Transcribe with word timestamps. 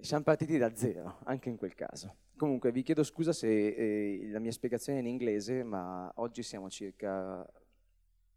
Siamo 0.00 0.22
partiti 0.22 0.58
da 0.58 0.74
zero, 0.74 1.18
anche 1.24 1.48
in 1.48 1.56
quel 1.56 1.74
caso. 1.74 2.14
Comunque 2.36 2.70
vi 2.70 2.82
chiedo 2.82 3.02
scusa 3.02 3.32
se 3.32 3.48
eh, 3.48 4.28
la 4.28 4.38
mia 4.38 4.52
spiegazione 4.52 4.98
è 4.98 5.02
in 5.02 5.08
inglese, 5.08 5.62
ma 5.62 6.10
oggi 6.16 6.42
siamo 6.42 6.70
circa... 6.70 7.44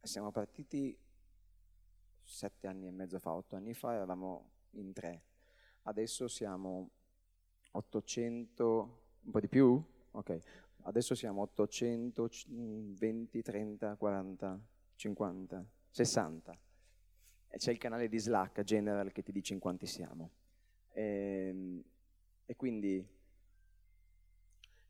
siamo 0.02 0.32
partiti 0.32 0.98
sette 2.30 2.68
anni 2.68 2.88
e 2.88 2.92
mezzo 2.92 3.20
fa, 3.20 3.34
otto 3.34 3.56
anni 3.56 3.74
fa, 3.74 3.94
eravamo 3.94 4.52
in 4.72 4.94
tre. 4.94 5.24
Adesso 5.84 6.28
siamo 6.28 6.92
800, 7.72 9.02
un 9.24 9.32
po' 9.32 9.40
di 9.40 9.48
più? 9.48 9.84
Ok, 10.12 10.38
adesso 10.84 11.16
siamo 11.16 11.42
820, 11.42 13.42
30, 13.42 13.96
40, 13.96 14.62
50, 14.96 15.66
60. 15.90 16.60
E 17.48 17.58
c'è 17.58 17.72
il 17.72 17.80
canale 17.80 18.08
di 18.08 18.20
Slack 18.20 18.62
General 18.62 19.12
che 19.12 19.24
ti 19.24 19.32
dice 19.32 19.54
in 19.54 19.60
quanti 19.60 19.88
siamo. 19.88 20.30
E, 21.00 21.48
ehm, 21.50 21.84
e, 22.46 22.56
quindi, 22.58 23.06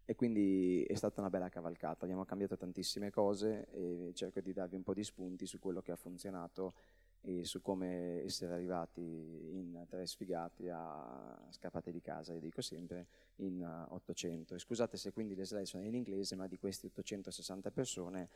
e 0.05 0.15
quindi 0.15 0.83
è 0.83 0.95
stata 0.95 1.19
una 1.19 1.29
bella 1.29 1.49
cavalcata, 1.49 2.05
abbiamo 2.05 2.25
cambiato 2.25 2.57
tantissime 2.57 3.11
cose 3.11 3.67
e 3.71 4.11
cerco 4.15 4.39
di 4.41 4.51
darvi 4.53 4.75
un 4.75 4.83
po' 4.83 4.95
di 4.95 5.03
spunti 5.03 5.45
su 5.45 5.59
quello 5.59 5.81
che 5.81 5.91
ha 5.91 5.95
funzionato 5.95 6.73
e 7.21 7.43
su 7.43 7.61
come 7.61 8.23
essere 8.23 8.53
arrivati 8.53 9.01
in 9.01 9.85
tre 9.89 10.07
sfigati 10.07 10.69
a 10.69 11.47
scappate 11.49 11.91
di 11.91 11.99
casa, 12.01 12.33
io 12.33 12.39
dico 12.39 12.61
sempre, 12.61 13.07
in 13.37 13.61
800. 13.89 14.55
E 14.55 14.59
scusate 14.59 14.97
se 14.97 15.11
quindi 15.11 15.35
le 15.35 15.45
slide 15.45 15.65
sono 15.65 15.83
in 15.83 15.93
inglese, 15.93 16.35
ma 16.35 16.47
di 16.47 16.57
queste 16.57 16.87
860 16.87 17.71
persone 17.71 18.29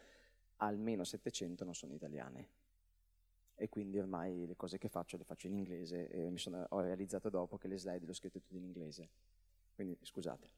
almeno 0.58 1.03
700 1.05 1.64
non 1.64 1.73
sono 1.73 1.94
italiane. 1.94 2.62
E 3.56 3.70
quindi 3.70 4.00
ormai 4.00 4.46
le 4.46 4.56
cose 4.56 4.78
che 4.78 4.90
faccio 4.90 5.18
le 5.18 5.24
faccio 5.24 5.48
in 5.48 5.54
inglese 5.54 6.10
e 6.10 6.30
mi 6.30 6.40
sono, 6.40 6.66
ho 6.70 6.82
realizzato 6.82 7.30
dopo 7.30 7.58
che 7.58 7.68
le 7.68 7.78
slide 7.78 8.06
le 8.06 8.12
ho 8.12 8.16
scritte 8.16 8.40
tutte 8.40 8.58
in 8.58 8.64
inglese. 8.64 9.10
Quindi 9.74 9.98
scusate. 10.02 10.50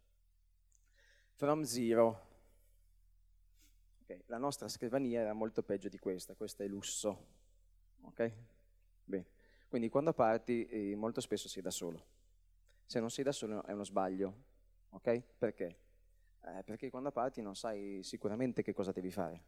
From 1.34 1.63
zero. 1.63 2.34
Okay. 4.04 4.21
La 4.27 4.37
nostra 4.37 4.68
scrivania 4.68 5.21
era 5.21 5.34
molto 5.34 5.63
peggio 5.63 5.90
di 5.90 5.99
questa, 5.99 6.35
questo 6.35 6.63
è 6.63 6.68
lusso 6.68 7.43
ok? 8.05 8.32
Bene. 9.04 9.26
Quindi 9.68 9.90
quando 9.90 10.13
parti 10.13 10.65
eh, 10.65 10.96
molto 10.96 11.21
spesso 11.21 11.48
sei 11.48 11.62
da 11.62 11.71
solo. 11.71 12.13
Se 12.85 12.99
non 12.99 13.09
sei 13.09 13.24
da 13.24 13.32
solo 13.32 13.63
è 13.65 13.71
uno 13.71 13.84
sbaglio, 13.84 14.43
ok? 14.90 15.21
Perché? 15.37 15.77
Eh, 16.41 16.63
perché 16.63 16.90
quando 16.90 17.12
parti 17.12 17.41
non 17.41 17.55
sai 17.55 18.02
sicuramente 18.04 18.62
che 18.62 18.74
cosa 18.74 18.91
devi 18.91 19.09
fare 19.09 19.43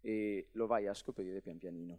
e 0.00 0.48
lo 0.52 0.66
vai 0.66 0.86
a 0.86 0.94
scoprire 0.94 1.40
pian 1.40 1.58
pianino. 1.58 1.98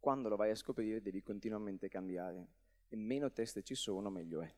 Quando 0.00 0.28
lo 0.28 0.36
vai 0.36 0.50
a 0.50 0.54
scoprire 0.54 1.02
devi 1.02 1.22
continuamente 1.22 1.88
cambiare 1.88 2.46
e 2.88 2.96
meno 2.96 3.30
teste 3.30 3.62
ci 3.62 3.74
sono 3.74 4.10
meglio 4.10 4.40
è. 4.40 4.54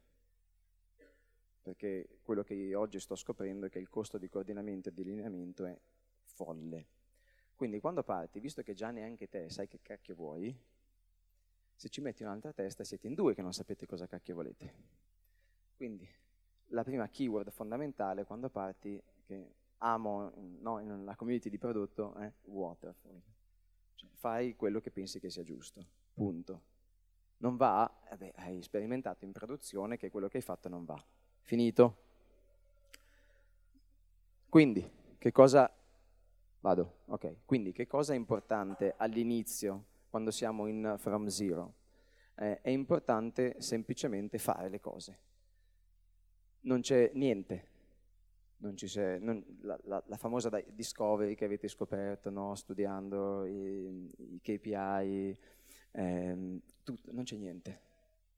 Perché 1.62 2.18
quello 2.22 2.42
che 2.42 2.74
oggi 2.74 3.00
sto 3.00 3.14
scoprendo 3.14 3.66
è 3.66 3.70
che 3.70 3.78
il 3.78 3.88
costo 3.88 4.18
di 4.18 4.28
coordinamento 4.28 4.88
e 4.88 4.92
di 4.92 5.02
allineamento 5.02 5.64
è 5.64 5.78
folle 6.22 6.98
quindi 7.60 7.78
quando 7.78 8.02
parti, 8.02 8.40
visto 8.40 8.62
che 8.62 8.72
già 8.72 8.90
neanche 8.90 9.28
te 9.28 9.50
sai 9.50 9.68
che 9.68 9.80
cacchio 9.82 10.14
vuoi, 10.14 10.58
se 11.74 11.90
ci 11.90 12.00
metti 12.00 12.22
un'altra 12.22 12.54
testa 12.54 12.84
siete 12.84 13.06
in 13.06 13.12
due 13.12 13.34
che 13.34 13.42
non 13.42 13.52
sapete 13.52 13.84
cosa 13.84 14.06
cacchio 14.06 14.34
volete. 14.34 14.72
Quindi 15.76 16.08
la 16.68 16.82
prima 16.82 17.06
keyword 17.10 17.50
fondamentale 17.50 18.24
quando 18.24 18.48
parti, 18.48 18.98
che 19.26 19.52
amo 19.76 20.32
no, 20.60 20.78
nella 20.78 21.14
community 21.16 21.50
di 21.50 21.58
prodotto, 21.58 22.14
è 22.14 22.32
waterfall. 22.44 23.20
Cioè, 24.00 24.08
fai 24.14 24.56
quello 24.56 24.80
che 24.80 24.90
pensi 24.90 25.20
che 25.20 25.28
sia 25.28 25.42
giusto, 25.42 25.84
punto. 26.14 26.62
Non 27.38 27.56
va, 27.56 28.00
eh 28.10 28.16
beh, 28.16 28.32
hai 28.36 28.62
sperimentato 28.62 29.26
in 29.26 29.32
produzione 29.32 29.98
che 29.98 30.08
quello 30.08 30.28
che 30.28 30.38
hai 30.38 30.42
fatto 30.42 30.70
non 30.70 30.86
va. 30.86 30.96
Finito? 31.42 31.96
Quindi, 34.48 34.90
che 35.18 35.32
cosa 35.32 35.70
Vado, 36.60 37.00
ok. 37.06 37.44
Quindi 37.44 37.72
che 37.72 37.86
cosa 37.86 38.14
è 38.14 38.16
importante 38.16 38.94
all'inizio, 38.96 39.84
quando 40.08 40.30
siamo 40.30 40.66
in 40.66 40.94
from 40.98 41.26
zero? 41.26 41.74
Eh, 42.36 42.60
è 42.62 42.70
importante 42.70 43.60
semplicemente 43.60 44.38
fare 44.38 44.70
le 44.70 44.80
cose. 44.80 45.18
Non 46.60 46.80
c'è 46.80 47.10
niente. 47.14 47.68
C'è, 48.74 49.18
non, 49.18 49.42
la, 49.62 49.78
la, 49.84 50.02
la, 50.06 50.16
famosa 50.18 50.50
discovery 50.66 51.34
che 51.34 51.46
avete 51.46 51.66
scoperto 51.66 52.28
no? 52.28 52.54
studiando 52.54 53.46
i, 53.46 54.10
i 54.34 54.40
KPI, 54.42 55.38
ehm, 55.92 56.60
tutto, 56.82 57.10
non 57.12 57.24
c'è 57.24 57.36
niente. 57.36 57.80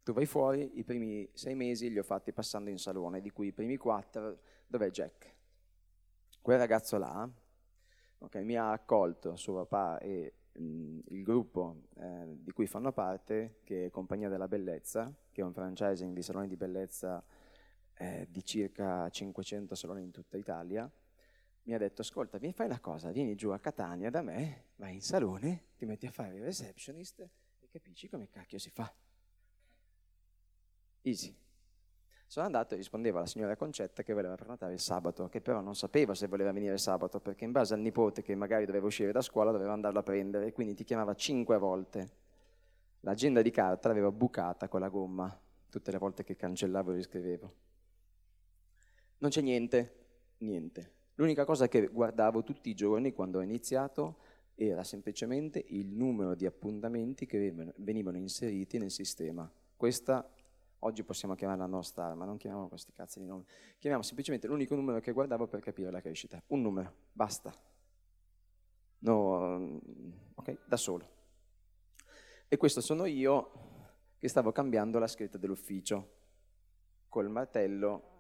Tu 0.05 0.13
vai 0.13 0.27
fuori, 0.27 0.79
i 0.79 0.85
primi 0.85 1.29
sei 1.33 1.57
mesi 1.57 1.91
li 1.91 1.99
ho 1.99 2.05
fatti 2.05 2.33
passando 2.33 2.71
in 2.71 2.79
salone, 2.79 3.21
di 3.21 3.31
cui 3.31 3.49
i 3.49 3.53
primi 3.53 3.77
quattro, 3.77 4.39
dov'è 4.67 4.91
Jack? 4.91 5.35
Quel 6.41 6.59
ragazzo 6.59 6.99
là, 6.99 7.29
okay, 8.19 8.45
mi 8.45 8.57
ha 8.57 8.71
accolto 8.71 9.35
suo 9.35 9.65
papà 9.65 9.99
e 9.99 10.35
mh, 10.53 10.99
il 11.09 11.23
gruppo 11.23 11.83
eh, 11.97 12.27
di 12.27 12.53
cui 12.53 12.67
fanno 12.67 12.93
parte, 12.93 13.61
che 13.65 13.87
è 13.87 13.91
Compagnia 13.91 14.29
della 14.29 14.49
Bellezza, 14.49 15.13
che 15.31 15.41
è 15.41 15.45
un 15.45 15.53
franchising 15.53 16.15
di 16.15 16.23
saloni 16.23 16.49
di 16.49 16.57
bellezza 16.57 17.23
eh, 18.03 18.27
di 18.29 18.45
circa 18.45 19.09
500 19.09 19.77
saloni 19.77 20.03
in 20.03 20.11
tutta 20.11 20.37
Italia, 20.37 20.91
mi 21.65 21.75
ha 21.75 21.79
detto, 21.79 22.03
ascolta, 22.03 22.39
vieni 22.39 22.53
fai 22.53 22.67
una 22.67 22.81
cosa, 22.81 23.13
vieni 23.13 23.37
giù 23.37 23.51
a 23.51 23.61
Catania 23.61 24.11
da 24.11 24.23
me, 24.23 24.65
vai 24.77 24.95
in 24.95 25.01
salone, 25.01 25.67
ti 25.77 25.87
metti 25.87 26.07
a 26.07 26.11
fare 26.11 26.35
il 26.35 26.43
receptionist 26.43 27.21
e 27.61 27.69
capisci 27.71 28.09
come 28.09 28.29
cacchio 28.29 28.59
si 28.59 28.71
fa. 28.71 28.93
Easy. 31.03 31.33
Sono 32.27 32.47
andato 32.47 32.75
e 32.75 32.79
rispondeva 32.79 33.21
la 33.21 33.27
signora 33.27 33.55
Concetta 33.57 34.03
che 34.03 34.15
voleva 34.15 34.35
prenotare 34.35 34.73
il 34.73 34.81
sabato, 34.81 35.29
che 35.29 35.41
però 35.41 35.61
non 35.61 35.77
sapeva 35.77 36.15
se 36.15 36.27
voleva 36.27 36.51
venire 36.51 36.73
il 36.73 36.81
sabato, 36.81 37.21
perché 37.21 37.45
in 37.45 37.53
base 37.53 37.75
al 37.75 37.81
nipote 37.81 38.23
che 38.23 38.35
magari 38.35 38.65
doveva 38.65 38.87
uscire 38.87 39.13
da 39.13 39.21
scuola 39.21 39.53
doveva 39.53 39.75
andarlo 39.75 40.01
a 40.01 40.03
prendere, 40.03 40.51
quindi 40.53 40.75
ti 40.75 40.83
chiamava 40.83 41.15
cinque 41.15 41.59
volte. 41.59 42.11
L'agenda 43.01 43.43
di 43.43 43.51
carta 43.51 43.89
l'aveva 43.89 44.11
bucata 44.11 44.67
con 44.67 44.81
la 44.81 44.89
gomma, 44.89 45.41
tutte 45.69 45.91
le 45.93 45.99
volte 45.99 46.25
che 46.25 46.35
cancellavo 46.35 46.93
e 46.93 46.95
riscrivevo. 46.95 47.55
Non 49.23 49.31
c'è 49.31 49.41
niente, 49.41 49.95
niente. 50.39 50.93
L'unica 51.15 51.45
cosa 51.45 51.69
che 51.69 51.87
guardavo 51.87 52.43
tutti 52.43 52.71
i 52.71 52.75
giorni 52.75 53.13
quando 53.13 53.39
ho 53.39 53.43
iniziato 53.43 54.19
era 54.57 54.83
semplicemente 54.83 55.65
il 55.69 55.87
numero 55.87 56.35
di 56.35 56.45
appuntamenti 56.45 57.25
che 57.25 57.55
venivano 57.77 58.17
inseriti 58.17 58.79
nel 58.79 58.91
sistema. 58.91 59.51
Questa 59.77 60.29
Oggi 60.85 61.05
possiamo 61.05 61.37
chiamarla 61.37 61.67
nostra 61.67 62.13
ma 62.17 62.25
non 62.25 62.39
chiamiamo 62.39 62.67
questi 62.67 62.93
cazzi 62.93 63.21
di 63.21 63.27
nomi. 63.27 63.45
Chiamiamo 63.79 64.03
semplicemente 64.03 64.49
l'unico 64.49 64.75
numero 64.75 64.99
che 64.99 65.13
guardavo 65.13 65.47
per 65.47 65.61
capire 65.61 65.93
la 65.93 66.01
crescita. 66.01 66.43
Un 66.49 66.61
numero, 66.61 66.93
basta. 67.13 67.55
No, 68.99 69.81
ok, 70.35 70.59
da 70.67 70.77
solo. 70.77 71.09
E 72.49 72.57
questo 72.57 72.81
sono 72.81 73.05
io 73.05 73.51
che 74.19 74.27
stavo 74.27 74.51
cambiando 74.51 74.99
la 74.99 75.07
scritta 75.07 75.39
dell'ufficio 75.39 76.15
col 77.09 77.31
martello 77.31 78.12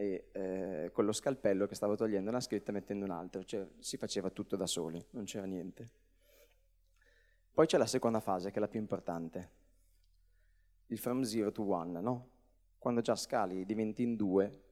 e 0.00 0.28
eh, 0.32 0.90
con 0.92 1.04
lo 1.04 1.12
scalpello 1.12 1.66
che 1.66 1.74
stavo 1.74 1.94
togliendo 1.94 2.30
una 2.30 2.40
scritta 2.40 2.72
mettendo 2.72 3.04
un'altra. 3.04 3.42
Cioè 3.42 3.66
si 3.78 3.98
faceva 3.98 4.30
tutto 4.30 4.56
da 4.56 4.66
soli, 4.66 5.04
non 5.10 5.24
c'era 5.24 5.44
niente. 5.44 5.90
Poi 7.52 7.66
c'è 7.66 7.76
la 7.76 7.86
seconda 7.86 8.20
fase 8.20 8.50
che 8.50 8.56
è 8.56 8.60
la 8.60 8.68
più 8.68 8.80
importante 8.80 9.58
il 10.90 10.98
from 10.98 11.22
zero 11.22 11.52
to 11.52 11.62
one, 11.62 12.00
no? 12.00 12.28
Quando 12.78 13.00
già 13.00 13.14
scali 13.14 13.64
diventi 13.64 14.02
in 14.02 14.16
due 14.16 14.62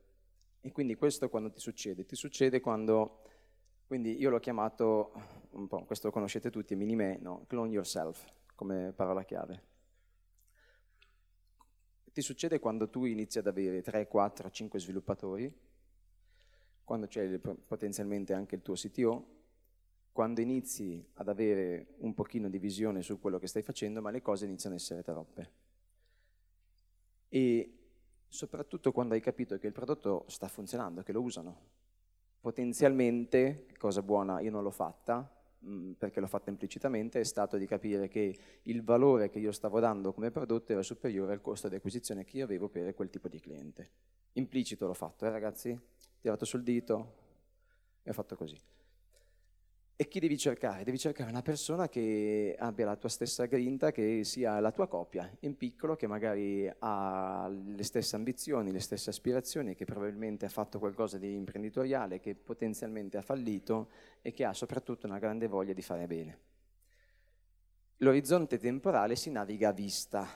e 0.61 0.73
quindi 0.73 0.97
questo 0.97 1.29
quando 1.29 1.51
ti 1.51 1.61
succede? 1.61 2.05
Ti 2.07 2.17
succede 2.17 2.61
quando, 2.61 3.23
quindi 3.87 4.19
io 4.19 4.31
l'ho 4.31 4.41
chiamato, 4.41 5.13
un 5.51 5.69
po', 5.69 5.85
questo 5.85 6.09
lo 6.09 6.13
conoscete 6.13 6.51
tutti, 6.51 6.75
minime, 6.75 7.19
no? 7.21 7.45
Clone 7.47 7.71
yourself 7.71 8.25
come 8.55 8.93
parola 8.95 9.23
chiave. 9.23 9.68
Ti 12.13 12.23
succede 12.23 12.59
quando 12.59 12.89
tu 12.89 13.05
inizi 13.05 13.39
ad 13.39 13.47
avere 13.47 13.83
3, 13.83 14.09
4, 14.09 14.51
5 14.51 14.81
sviluppatori, 14.81 15.53
quando 16.85 17.07
c'è 17.07 17.39
potenzialmente 17.39 18.33
anche 18.33 18.55
il 18.55 18.63
tuo 18.63 18.75
CTO, 18.75 19.37
quando 20.13 20.41
inizi 20.41 21.05
ad 21.15 21.29
avere 21.29 21.95
un 21.99 22.15
pochino 22.15 22.49
di 22.49 22.59
visione 22.59 23.03
su 23.03 23.21
quello 23.21 23.39
che 23.39 23.47
stai 23.47 23.63
facendo, 23.63 24.01
ma 24.01 24.11
le 24.11 24.23
cose 24.23 24.47
iniziano 24.47 24.75
ad 24.75 24.81
essere 24.81 25.03
troppe 25.03 25.67
e 27.29 27.73
soprattutto 28.27 28.93
quando 28.93 29.15
hai 29.15 29.21
capito 29.21 29.59
che 29.59 29.67
il 29.67 29.73
prodotto 29.73 30.25
sta 30.29 30.49
funzionando, 30.49 31.03
che 31.03 31.13
lo 31.13 31.23
usano. 31.23 31.77
Potenzialmente, 32.41 33.67
cosa 33.79 34.03
buona, 34.03 34.41
io 34.41 34.51
non 34.51 34.63
l'ho 34.63 34.71
fatta, 34.71 35.38
mm, 35.65 35.93
perché 35.93 36.21
l'ho 36.21 36.27
fatta 36.27 36.51
implicitamente, 36.51 37.21
è 37.21 37.25
stato 37.25 37.57
di 37.57 37.67
capire 37.67 38.09
che 38.09 38.37
il 38.63 38.83
valore 38.83 39.29
che 39.29 39.39
io 39.39 39.53
stavo 39.53 39.81
dando 39.81 40.13
come 40.13 40.31
prodotto 40.31 40.73
era 40.73 40.83
superiore 40.83 41.33
al 41.33 41.41
costo 41.41 41.69
di 41.69 41.77
acquisizione 41.77 42.25
che 42.25 42.39
io 42.39 42.45
avevo 42.45 42.69
per 42.69 42.95
quel 42.95 43.11
tipo 43.11 43.29
di 43.29 43.41
cliente. 43.41 43.91
Implicito 44.33 44.87
l'ho 44.87 44.95
fatto, 44.95 45.27
eh 45.27 45.31
ragazzi? 45.31 45.79
Tirato 46.21 46.45
sul 46.45 46.63
dito 46.63 47.15
e 48.03 48.11
ho 48.11 48.13
fatto 48.13 48.37
così. 48.37 48.59
E 50.01 50.07
chi 50.07 50.21
devi 50.21 50.39
cercare? 50.39 50.85
Devi 50.85 50.97
cercare 50.97 51.29
una 51.29 51.43
persona 51.43 51.89
che 51.89 52.55
abbia 52.57 52.87
la 52.87 52.95
tua 52.95 53.09
stessa 53.09 53.47
grinta, 53.47 53.91
che 53.91 54.23
sia 54.23 54.61
la 54.61 54.71
tua 54.71 54.87
coppia, 54.87 55.29
in 55.41 55.57
piccolo, 55.57 55.97
che 55.97 56.07
magari 56.07 56.73
ha 56.79 57.49
le 57.49 57.83
stesse 57.83 58.15
ambizioni, 58.15 58.71
le 58.71 58.79
stesse 58.79 59.11
aspirazioni, 59.11 59.75
che 59.75 59.85
probabilmente 59.85 60.47
ha 60.47 60.51
fatto 60.51 60.79
qualcosa 60.79 61.19
di 61.19 61.35
imprenditoriale, 61.35 62.21
che 62.21 62.37
potenzialmente 62.37 63.17
ha 63.17 63.23
fallito 63.23 63.89
e 64.23 64.33
che 64.33 64.45
ha 64.45 64.53
soprattutto 64.53 65.09
una 65.09 65.19
grande 65.19 65.49
voglia 65.49 65.73
di 65.73 65.83
fare 65.83 66.07
bene. 66.07 66.39
L'orizzonte 67.97 68.57
temporale 68.57 69.17
si 69.17 69.33
naviga 69.33 69.71
a 69.71 69.73
vista. 69.73 70.29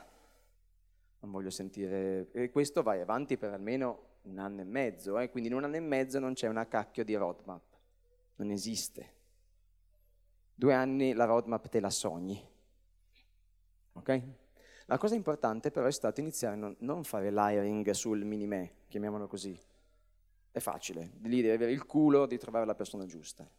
Non 1.19 1.31
voglio 1.31 1.51
sentire... 1.51 2.27
E 2.33 2.49
questo 2.49 2.83
vai 2.83 2.99
avanti 2.99 3.37
per 3.37 3.53
almeno 3.53 4.17
un 4.23 4.39
anno 4.39 4.59
e 4.59 4.65
mezzo, 4.65 5.17
eh? 5.19 5.29
quindi 5.29 5.47
in 5.47 5.55
un 5.55 5.63
anno 5.63 5.77
e 5.77 5.79
mezzo 5.79 6.19
non 6.19 6.33
c'è 6.33 6.49
una 6.49 6.67
cacchio 6.67 7.05
di 7.05 7.15
roadmap. 7.15 7.63
Non 8.35 8.51
esiste 8.51 9.21
Due 10.55 10.73
anni 10.73 11.13
la 11.13 11.25
roadmap 11.25 11.67
te 11.67 11.79
la 11.79 11.89
sogni. 11.89 12.41
Ok? 13.93 14.23
La 14.87 14.97
cosa 14.97 15.15
importante 15.15 15.71
però 15.71 15.87
è 15.87 15.91
stato 15.91 16.19
iniziare 16.19 16.59
a 16.61 16.75
non 16.79 17.03
fare 17.03 17.31
l'hiring 17.31 17.89
sul 17.91 18.23
mini-me, 18.23 18.75
chiamiamolo 18.87 19.27
così. 19.27 19.57
È 20.51 20.59
facile, 20.59 21.13
lì 21.23 21.41
devi 21.41 21.55
avere 21.55 21.71
il 21.71 21.85
culo 21.85 22.25
di 22.25 22.37
trovare 22.37 22.65
la 22.65 22.75
persona 22.75 23.05
giusta. 23.05 23.49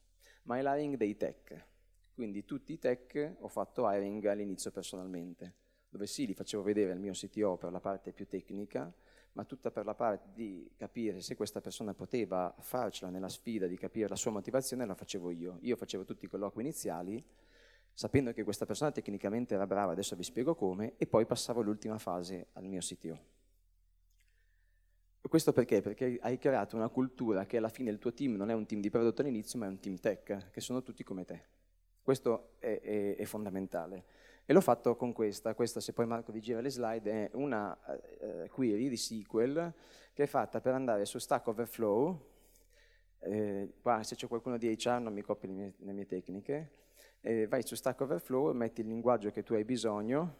Ma 0.43 0.59
è 0.59 0.63
l'hiring 0.63 0.97
dei 0.97 1.17
tech. 1.17 1.67
Quindi 2.15 2.45
tutti 2.45 2.73
i 2.73 2.79
tech 2.79 3.37
ho 3.41 3.49
fatto 3.49 3.91
hiring 3.91 4.25
all'inizio 4.27 4.71
personalmente, 4.71 5.55
dove 5.89 6.07
sì, 6.07 6.27
li 6.27 6.35
facevo 6.35 6.63
vedere 6.63 6.93
al 6.93 7.01
mio 7.01 7.13
CTO 7.13 7.57
per 7.57 7.73
la 7.73 7.81
parte 7.81 8.13
più 8.13 8.29
tecnica, 8.29 8.93
ma 9.35 9.45
tutta 9.45 9.71
per 9.71 9.85
la 9.85 9.95
parte 9.95 10.29
di 10.33 10.71
capire 10.77 11.21
se 11.21 11.37
questa 11.37 11.61
persona 11.61 11.93
poteva 11.93 12.55
farcela 12.59 13.11
nella 13.11 13.29
sfida, 13.29 13.67
di 13.67 13.77
capire 13.77 14.09
la 14.09 14.17
sua 14.17 14.31
motivazione, 14.31 14.87
la 14.87 14.95
facevo 14.95 15.31
io. 15.31 15.59
Io 15.63 15.77
facevo 15.77 16.05
tutti 16.05 16.25
i 16.25 16.29
colloqui 16.29 16.63
iniziali, 16.63 17.23
sapendo 17.93 18.33
che 18.33 18.45
questa 18.45 18.65
persona 18.65 18.93
tecnicamente 18.93 19.55
era 19.55 19.67
brava, 19.67 19.93
adesso 19.93 20.15
vi 20.15 20.23
spiego 20.23 20.55
come, 20.55 20.95
e 20.97 21.07
poi 21.07 21.27
passavo 21.27 21.63
l'ultima 21.63 21.99
fase 21.99 22.49
al 22.53 22.65
mio 22.65 22.81
CTO. 22.81 23.19
Questo 25.21 25.53
perché? 25.53 25.81
Perché 25.81 26.19
hai 26.21 26.39
creato 26.39 26.77
una 26.77 26.89
cultura 26.89 27.45
che 27.45 27.57
alla 27.57 27.69
fine 27.69 27.91
il 27.91 27.99
tuo 27.99 28.13
team 28.13 28.35
non 28.37 28.51
è 28.51 28.53
un 28.53 28.67
team 28.67 28.81
di 28.81 28.89
prodotto 28.89 29.23
all'inizio, 29.23 29.59
ma 29.59 29.67
è 29.67 29.69
un 29.69 29.81
team 29.81 29.97
tech, 29.97 30.51
che 30.51 30.61
sono 30.61 30.83
tutti 30.83 31.03
come 31.03 31.25
te. 31.25 31.43
Questo 32.03 32.51
è, 32.61 32.81
è, 32.81 33.17
è 33.17 33.25
fondamentale. 33.25 34.05
E 34.47 34.53
l'ho 34.53 34.61
fatto 34.61 34.95
con 34.95 35.13
questa, 35.13 35.55
questa 35.55 35.81
se 35.81 35.93
poi 35.95 36.07
Marco 36.07 36.31
vi 36.31 36.41
gira 36.41 36.61
le 36.61 36.69
slide, 36.69 37.11
è 37.11 37.31
una 37.35 37.77
uh, 37.87 38.49
query 38.49 38.89
di 38.89 38.97
SQL 38.97 39.73
che 40.13 40.25
è 40.25 40.27
fatta 40.27 40.61
per 40.61 40.75
andare 40.75 41.07
su 41.07 41.19
Stack 41.19 41.47
Overflow, 41.47 42.33
eh, 43.21 43.73
qua 43.81 44.03
se 44.03 44.17
c'è 44.17 44.29
qualcuno 44.29 44.59
di 44.59 44.69
HR 44.69 45.01
non 45.01 45.15
mi 45.15 45.23
copia 45.23 45.49
le 45.49 45.55
mie, 45.55 45.75
le 45.79 45.93
mie 45.93 46.07
tecniche, 46.07 46.71
eh, 47.21 47.47
vai 47.47 47.63
su 47.63 47.75
Stack 47.75 48.03
Overflow, 48.03 48.53
metti 48.53 48.83
il 48.83 48.89
linguaggio 48.89 49.31
che 49.31 49.43
tu 49.43 49.55
hai 49.55 49.65
bisogno, 49.65 50.37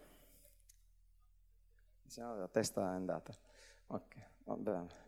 la 2.17 2.49
testa 2.53 2.83
è 2.83 2.95
andata, 2.95 3.35
ok, 3.87 4.17
oh, 4.45 4.57
bravo. 4.57 5.04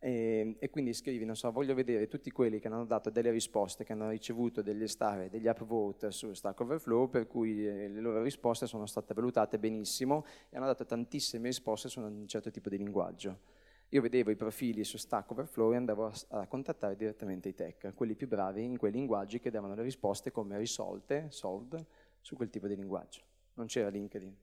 E, 0.00 0.56
e, 0.60 0.70
quindi 0.70 0.94
scrivi, 0.94 1.24
non 1.24 1.34
so, 1.34 1.50
voglio 1.50 1.74
vedere 1.74 2.06
tutti 2.06 2.30
quelli 2.30 2.60
che 2.60 2.68
hanno 2.68 2.84
dato 2.84 3.10
delle 3.10 3.30
risposte, 3.30 3.82
che 3.82 3.92
hanno 3.92 4.10
ricevuto 4.10 4.62
degli 4.62 4.86
star, 4.86 5.28
degli 5.28 5.48
upvote 5.48 6.12
su 6.12 6.32
Stack 6.32 6.60
Overflow, 6.60 7.08
per 7.08 7.26
cui 7.26 7.66
eh, 7.66 7.88
le 7.88 8.00
loro 8.00 8.22
risposte 8.22 8.66
sono 8.66 8.86
state 8.86 9.12
valutate 9.12 9.58
benissimo 9.58 10.24
e 10.50 10.56
hanno 10.56 10.66
dato 10.66 10.84
tantissime 10.84 11.48
risposte 11.48 11.88
su 11.88 12.00
un 12.00 12.28
certo 12.28 12.50
tipo 12.50 12.68
di 12.68 12.76
linguaggio. 12.76 13.56
Io 13.92 14.02
vedevo 14.02 14.30
i 14.30 14.36
profili 14.36 14.84
su 14.84 14.98
Stack 14.98 15.30
Overflow 15.32 15.72
e 15.72 15.76
andavo 15.76 16.06
a, 16.06 16.12
a 16.28 16.46
contattare 16.46 16.94
direttamente 16.94 17.48
i 17.48 17.54
tech, 17.54 17.92
quelli 17.94 18.14
più 18.14 18.28
bravi 18.28 18.62
in 18.62 18.76
quei 18.76 18.92
linguaggi 18.92 19.40
che 19.40 19.50
davano 19.50 19.74
le 19.74 19.82
risposte 19.82 20.30
come 20.30 20.58
risolte, 20.58 21.26
solved, 21.30 21.84
su 22.20 22.36
quel 22.36 22.50
tipo 22.50 22.68
di 22.68 22.76
linguaggio. 22.76 23.22
Non 23.54 23.66
c'era 23.66 23.88
LinkedIn, 23.88 24.36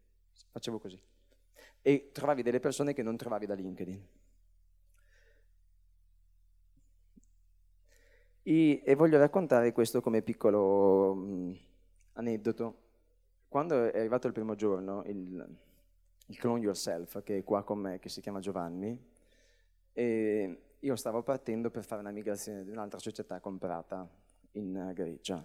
facevo 0.51 0.79
così. 0.79 0.99
E 1.81 2.09
trovavi 2.11 2.41
delle 2.41 2.59
persone 2.59 2.93
che 2.93 3.03
non 3.03 3.15
trovavi 3.15 3.45
da 3.45 3.53
LinkedIn. 3.53 4.07
E, 8.47 8.83
e 8.85 8.93
voglio 8.93 9.17
raccontare 9.17 9.71
questo 9.71 10.01
come 10.01 10.21
piccolo 10.21 11.15
mh, 11.15 11.57
aneddoto. 12.13 12.83
Quando 13.47 13.89
è 13.91 13.97
arrivato 13.97 14.27
il 14.27 14.33
primo 14.33 14.53
giorno, 14.53 15.01
il, 15.07 15.57
il 16.27 16.37
Clone 16.37 16.59
Yourself, 16.59 17.23
che 17.23 17.39
è 17.39 17.43
qua 17.43 17.63
con 17.63 17.79
me, 17.79 17.97
che 17.97 18.07
si 18.07 18.21
chiama 18.21 18.39
Giovanni, 18.39 19.03
e 19.93 20.61
io 20.77 20.95
stavo 20.95 21.23
partendo 21.23 21.71
per 21.71 21.83
fare 21.85 22.01
una 22.01 22.11
migrazione 22.11 22.63
di 22.63 22.69
un'altra 22.69 22.99
società 22.99 23.39
comprata 23.39 24.07
in 24.51 24.91
Grecia 24.93 25.43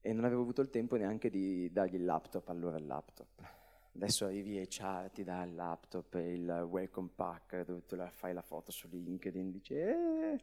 e 0.00 0.12
non 0.14 0.24
avevo 0.24 0.40
avuto 0.40 0.62
il 0.62 0.70
tempo 0.70 0.96
neanche 0.96 1.28
di 1.28 1.70
dargli 1.70 1.96
il 1.96 2.06
laptop, 2.06 2.48
allora 2.48 2.78
il 2.78 2.86
laptop. 2.86 3.42
Adesso 3.96 4.24
arrivi 4.24 4.58
e 4.58 4.66
HR, 4.66 5.10
ti 5.12 5.24
dà 5.24 5.42
il 5.42 5.54
laptop, 5.54 6.14
il 6.14 6.66
welcome 6.70 7.10
pack, 7.14 7.66
dove 7.66 7.84
tu 7.84 7.98
fai 8.12 8.32
la 8.32 8.40
foto 8.40 8.70
su 8.70 8.88
LinkedIn, 8.90 9.50
dici... 9.50 9.74
Eh. 9.74 10.40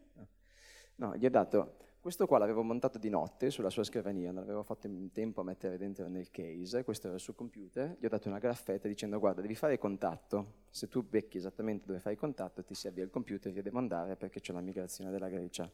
No, 0.96 1.16
gli 1.16 1.26
ho 1.26 1.30
dato, 1.30 1.76
questo 2.06 2.28
qua 2.28 2.38
l'avevo 2.38 2.62
montato 2.62 3.00
di 3.00 3.10
notte 3.10 3.50
sulla 3.50 3.72
sua 3.72 3.84
scrivania, 3.84 4.32
non 4.32 4.44
avevo 4.44 4.62
fatto 4.62 4.86
in 4.86 5.12
tempo 5.12 5.42
a 5.42 5.44
mettere 5.44 5.76
dentro 5.76 6.08
nel 6.08 6.30
case, 6.30 6.84
questo 6.84 7.08
era 7.08 7.16
il 7.16 7.22
suo 7.22 7.34
computer, 7.34 7.98
gli 8.00 8.06
ho 8.06 8.10
dato 8.10 8.30
una 8.30 8.38
graffetta 8.38 8.88
dicendo 8.88 9.18
guarda 9.18 9.42
devi 9.42 9.56
fare 9.56 9.80
contatto, 9.80 10.66
se 10.70 10.88
tu 10.88 11.02
becchi 11.02 11.38
esattamente 11.38 11.88
dove 11.88 12.00
fai 12.00 12.16
contatto 12.16 12.64
ti 12.64 12.76
si 12.76 12.88
avvia 12.88 13.04
il 13.04 13.10
computer 13.10 13.52
e 13.52 13.56
io 13.56 13.64
devo 13.64 13.80
andare 13.80 14.16
perché 14.18 14.40
c'è 14.40 14.54
la 14.54 14.62
migrazione 14.62 15.10
della 15.10 15.30
Grecia. 15.30 15.68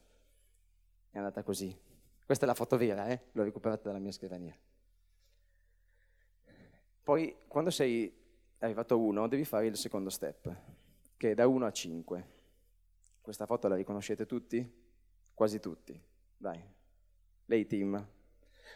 È 1.10 1.18
andata 1.18 1.44
così. 1.44 1.78
Questa 2.26 2.46
è 2.46 2.48
la 2.48 2.56
foto 2.56 2.78
vera, 2.78 3.08
eh? 3.08 3.24
l'ho 3.34 3.44
recuperata 3.44 3.90
dalla 3.90 4.00
mia 4.00 4.14
scrivania. 4.14 4.58
Poi 7.04 7.36
quando 7.46 7.72
sei 7.72 8.10
arrivato 8.60 8.94
a 8.94 8.98
1 8.98 9.28
devi 9.28 9.44
fare 9.44 9.68
il 9.68 9.76
secondo 9.76 10.10
step, 10.10 10.56
che 11.18 11.32
è 11.32 11.34
da 11.34 11.46
1 11.46 11.66
a 11.66 11.72
5. 11.72 12.28
Questa 13.20 13.46
foto 13.46 13.68
la 13.68 13.76
riconoscete 13.76 14.26
tutti? 14.26 14.81
Quasi 15.34 15.60
tutti, 15.60 16.00
dai, 16.38 16.62
lei 17.46 17.66
team, 17.68 18.08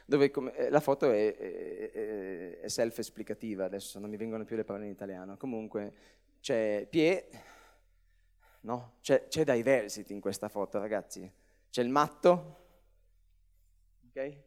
dove 0.05 0.31
come, 0.31 0.55
eh, 0.55 0.69
la 0.69 0.79
foto 0.79 1.11
è, 1.11 1.35
è, 1.35 2.59
è, 2.59 2.67
self-esplicativa, 2.67 3.65
adesso 3.65 3.99
non 3.99 4.09
mi 4.09 4.17
vengono 4.17 4.43
più 4.43 4.55
le 4.55 4.63
parole 4.63 4.85
in 4.85 4.91
italiano, 4.91 5.37
comunque 5.37 5.93
c'è 6.39 6.85
Pie, 6.89 7.27
no? 8.61 8.95
c'è, 9.01 9.27
c'è 9.27 9.43
diversity 9.43 10.13
in 10.13 10.21
questa 10.21 10.49
foto 10.49 10.79
ragazzi, 10.79 11.29
c'è 11.69 11.81
il 11.81 11.89
matto, 11.89 12.63
ok? 14.09 14.37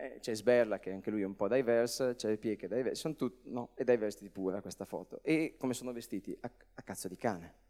Eh, 0.00 0.18
c'è 0.20 0.34
Sberla 0.34 0.78
che 0.78 0.92
anche 0.92 1.10
lui 1.10 1.22
è 1.22 1.26
un 1.26 1.34
po' 1.34 1.48
diverse, 1.48 2.14
c'è 2.14 2.36
Pie 2.36 2.56
che 2.56 2.66
è 2.66 2.68
diverse, 2.68 2.94
sono 2.94 3.16
tutti, 3.16 3.50
no, 3.50 3.70
è 3.74 3.84
diversity 3.84 4.28
pura 4.28 4.60
questa 4.60 4.84
foto. 4.84 5.20
E 5.22 5.56
come 5.58 5.74
sono 5.74 5.92
vestiti? 5.92 6.36
A, 6.40 6.50
a 6.74 6.82
cazzo 6.82 7.08
di 7.08 7.16
cane 7.16 7.66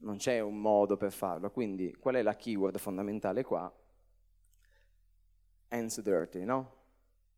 non 0.00 0.16
c'è 0.16 0.40
un 0.40 0.60
modo 0.60 0.96
per 0.96 1.12
farlo, 1.12 1.50
quindi 1.50 1.94
qual 1.98 2.16
è 2.16 2.22
la 2.22 2.36
keyword 2.36 2.78
fondamentale 2.78 3.42
qua? 3.42 3.72
Hands 5.68 6.00
dirty, 6.00 6.44
no? 6.44 6.78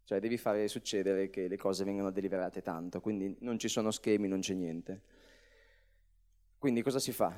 Cioè 0.04 0.21
devi 0.21 0.37
fare 0.37 0.66
succedere 0.69 1.31
che 1.31 1.49
le 1.49 1.57
cose 1.57 1.85
vengano 1.85 2.11
deliberate 2.11 2.61
tanto, 2.62 3.00
quindi 3.00 3.37
non 3.40 3.59
ci 3.59 3.69
sono 3.69 3.90
schemi, 3.90 4.28
non 4.28 4.40
c'è 4.40 4.54
niente. 4.54 5.02
Quindi 6.59 6.83
cosa 6.83 6.99
si 6.99 7.12
fa? 7.12 7.33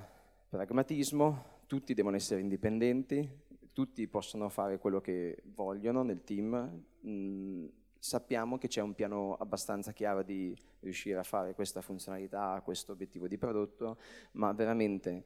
Pragmatismo, 0.48 1.62
tutti 1.66 1.94
devono 1.94 2.16
essere 2.16 2.40
indipendenti, 2.40 3.28
tutti 3.72 4.06
possono 4.06 4.48
fare 4.48 4.78
quello 4.78 5.00
che 5.00 5.42
vogliono 5.46 6.02
nel 6.02 6.22
team, 6.22 6.84
mm, 7.06 7.66
sappiamo 8.04 8.58
che 8.58 8.68
c'è 8.68 8.82
un 8.82 8.92
piano 8.92 9.34
abbastanza 9.36 9.94
chiaro 9.94 10.22
di 10.22 10.54
riuscire 10.80 11.18
a 11.18 11.22
fare 11.22 11.54
questa 11.54 11.80
funzionalità, 11.80 12.60
questo 12.62 12.92
obiettivo 12.92 13.26
di 13.26 13.38
prodotto, 13.38 13.96
ma 14.32 14.52
veramente 14.52 15.24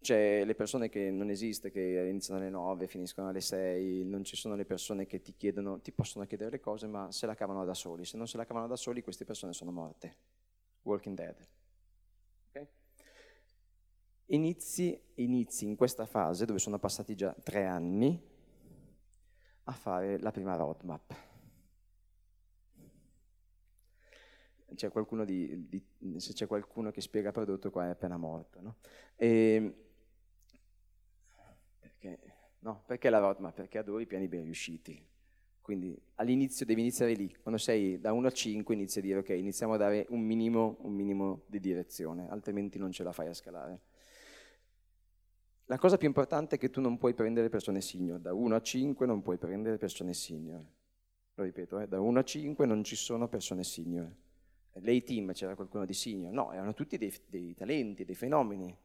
c'è 0.00 0.44
le 0.44 0.54
persone 0.54 0.88
che 0.88 1.10
non 1.10 1.30
esiste, 1.30 1.72
che 1.72 2.06
iniziano 2.08 2.38
alle 2.38 2.48
9, 2.48 2.86
finiscono 2.86 3.30
alle 3.30 3.40
6, 3.40 4.04
non 4.04 4.22
ci 4.22 4.36
sono 4.36 4.54
le 4.54 4.64
persone 4.64 5.04
che 5.06 5.20
ti 5.20 5.34
chiedono, 5.36 5.80
ti 5.80 5.90
possono 5.90 6.24
chiedere 6.26 6.50
le 6.50 6.60
cose, 6.60 6.86
ma 6.86 7.10
se 7.10 7.26
la 7.26 7.34
cavano 7.34 7.64
da 7.64 7.74
soli. 7.74 8.04
Se 8.04 8.16
non 8.16 8.28
se 8.28 8.36
la 8.36 8.46
cavano 8.46 8.68
da 8.68 8.76
soli, 8.76 9.02
queste 9.02 9.24
persone 9.24 9.52
sono 9.52 9.72
morte. 9.72 10.16
Walking 10.82 11.16
dead. 11.16 11.48
Okay? 12.50 12.68
Inizi, 14.26 15.02
inizi 15.14 15.64
in 15.64 15.74
questa 15.74 16.06
fase, 16.06 16.44
dove 16.44 16.60
sono 16.60 16.78
passati 16.78 17.16
già 17.16 17.34
tre 17.42 17.66
anni, 17.66 18.28
a 19.64 19.72
fare 19.72 20.20
la 20.20 20.30
prima 20.30 20.54
roadmap 20.54 21.29
c'è 24.74 24.90
di, 25.24 25.68
di, 25.68 26.20
se 26.20 26.32
c'è 26.32 26.46
qualcuno 26.46 26.90
che 26.90 27.00
spiega 27.00 27.32
prodotto 27.32 27.70
qua 27.70 27.86
è 27.86 27.90
appena 27.90 28.16
morto. 28.16 28.60
No? 28.60 28.76
E, 29.16 29.28
ehm, 29.28 29.74
perché, 31.78 32.18
no, 32.60 32.82
perché 32.86 33.10
la 33.10 33.18
roadmap? 33.18 33.54
Perché 33.54 33.78
adori 33.78 34.04
i 34.04 34.06
piani 34.06 34.28
ben 34.28 34.44
riusciti. 34.44 35.08
Quindi 35.60 35.96
all'inizio 36.16 36.66
devi 36.66 36.80
iniziare 36.80 37.12
lì, 37.12 37.32
quando 37.40 37.60
sei 37.60 38.00
da 38.00 38.12
1 38.12 38.26
a 38.26 38.30
5 38.32 38.74
inizi 38.74 38.98
a 38.98 39.02
dire 39.02 39.18
ok, 39.18 39.28
iniziamo 39.28 39.74
a 39.74 39.76
dare 39.76 40.06
un 40.08 40.20
minimo, 40.20 40.78
un 40.80 40.92
minimo 40.92 41.42
di 41.46 41.60
direzione, 41.60 42.28
altrimenti 42.28 42.78
non 42.78 42.90
ce 42.90 43.04
la 43.04 43.12
fai 43.12 43.28
a 43.28 43.34
scalare. 43.34 43.80
la 45.66 45.78
cosa 45.78 45.96
più 45.96 46.08
importante 46.08 46.56
è 46.56 46.58
che 46.58 46.70
tu 46.70 46.80
non 46.80 46.98
puoi 46.98 47.14
prendere 47.14 47.48
persone 47.48 47.80
senior, 47.80 48.18
da 48.18 48.34
1 48.34 48.54
a 48.56 48.60
5 48.60 49.06
non 49.06 49.22
puoi 49.22 49.36
prendere 49.36 49.76
persone 49.76 50.12
senior. 50.12 50.66
Lo 51.34 51.44
ripeto, 51.44 51.78
eh, 51.78 51.86
da 51.86 52.00
1 52.00 52.18
a 52.18 52.24
5 52.24 52.66
non 52.66 52.82
ci 52.82 52.96
sono 52.96 53.28
persone 53.28 53.62
senior. 53.62 54.12
Lei 54.74 55.02
team 55.02 55.32
c'era 55.32 55.54
qualcuno 55.54 55.84
di 55.84 55.92
senior, 55.92 56.32
no, 56.32 56.52
erano 56.52 56.74
tutti 56.74 56.96
dei, 56.96 57.12
dei 57.26 57.54
talenti, 57.54 58.04
dei 58.04 58.14
fenomeni, 58.14 58.76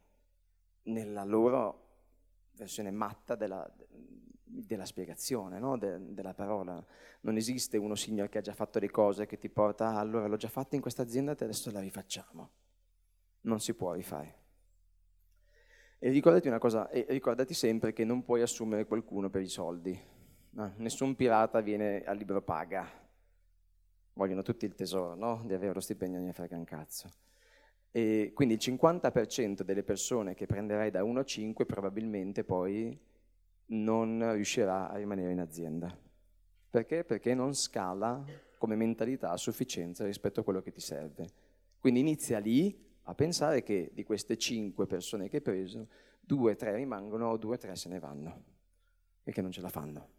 nella 0.83 1.23
loro 1.23 1.83
versione 2.53 2.91
matta 2.91 3.35
della, 3.35 3.69
della 4.43 4.85
spiegazione, 4.85 5.59
no? 5.59 5.77
De, 5.77 6.13
della 6.13 6.33
parola. 6.33 6.83
Non 7.21 7.37
esiste 7.37 7.77
uno 7.77 7.95
senior 7.95 8.29
che 8.29 8.39
ha 8.39 8.41
già 8.41 8.53
fatto 8.53 8.79
le 8.79 8.89
cose 8.89 9.25
che 9.25 9.37
ti 9.37 9.49
porta, 9.49 9.89
ah, 9.89 9.99
allora 9.99 10.27
l'ho 10.27 10.37
già 10.37 10.49
fatto 10.49 10.75
in 10.75 10.81
questa 10.81 11.01
azienda, 11.01 11.31
adesso 11.31 11.71
la 11.71 11.79
rifacciamo. 11.79 12.49
Non 13.41 13.59
si 13.59 13.73
può 13.73 13.93
rifare. 13.93 14.43
E 15.99 16.09
ricordati 16.09 16.47
una 16.47 16.59
cosa, 16.59 16.89
e 16.89 17.05
ricordati 17.09 17.53
sempre 17.53 17.93
che 17.93 18.03
non 18.03 18.23
puoi 18.23 18.41
assumere 18.41 18.85
qualcuno 18.85 19.29
per 19.29 19.41
i 19.41 19.47
soldi. 19.47 19.97
No? 20.51 20.73
Nessun 20.77 21.15
pirata 21.15 21.61
viene 21.61 22.03
al 22.03 22.17
libro 22.17 22.41
paga. 22.41 23.03
Vogliono 24.15 24.41
tutti 24.43 24.65
il 24.65 24.75
tesoro, 24.75 25.15
no? 25.15 25.43
Di 25.45 25.53
avere 25.53 25.73
lo 25.73 25.81
stipendio 25.81 26.17
non 26.17 26.27
ne 26.27 26.33
frega 26.33 26.57
un 26.57 26.63
cazzo. 26.63 27.09
E 27.91 28.31
quindi 28.33 28.55
il 28.55 28.59
50% 28.61 29.61
delle 29.61 29.83
persone 29.83 30.33
che 30.35 30.45
prenderai 30.45 30.89
da 30.89 31.03
1 31.03 31.19
a 31.19 31.23
5 31.23 31.65
probabilmente 31.65 32.43
poi 32.43 32.97
non 33.67 34.33
riuscirà 34.33 34.89
a 34.89 34.95
rimanere 34.95 35.31
in 35.31 35.39
azienda. 35.39 35.97
Perché? 36.69 37.03
Perché 37.03 37.33
non 37.33 37.53
scala 37.53 38.23
come 38.57 38.75
mentalità 38.75 39.31
a 39.31 39.37
sufficienza 39.37 40.05
rispetto 40.05 40.39
a 40.39 40.43
quello 40.43 40.61
che 40.61 40.71
ti 40.71 40.81
serve. 40.81 41.27
Quindi 41.79 41.99
inizia 41.99 42.39
lì 42.39 42.83
a 43.03 43.15
pensare 43.15 43.63
che 43.63 43.91
di 43.93 44.03
queste 44.03 44.37
cinque 44.37 44.85
persone 44.85 45.27
che 45.27 45.37
hai 45.37 45.41
preso, 45.41 45.87
due 46.19 46.53
o 46.53 46.55
tre 46.55 46.75
rimangono 46.75 47.29
o 47.29 47.37
due 47.37 47.55
o 47.55 47.57
tre 47.57 47.75
se 47.75 47.89
ne 47.89 47.99
vanno, 47.99 48.43
perché 49.23 49.41
non 49.41 49.51
ce 49.51 49.61
la 49.61 49.69
fanno. 49.69 50.14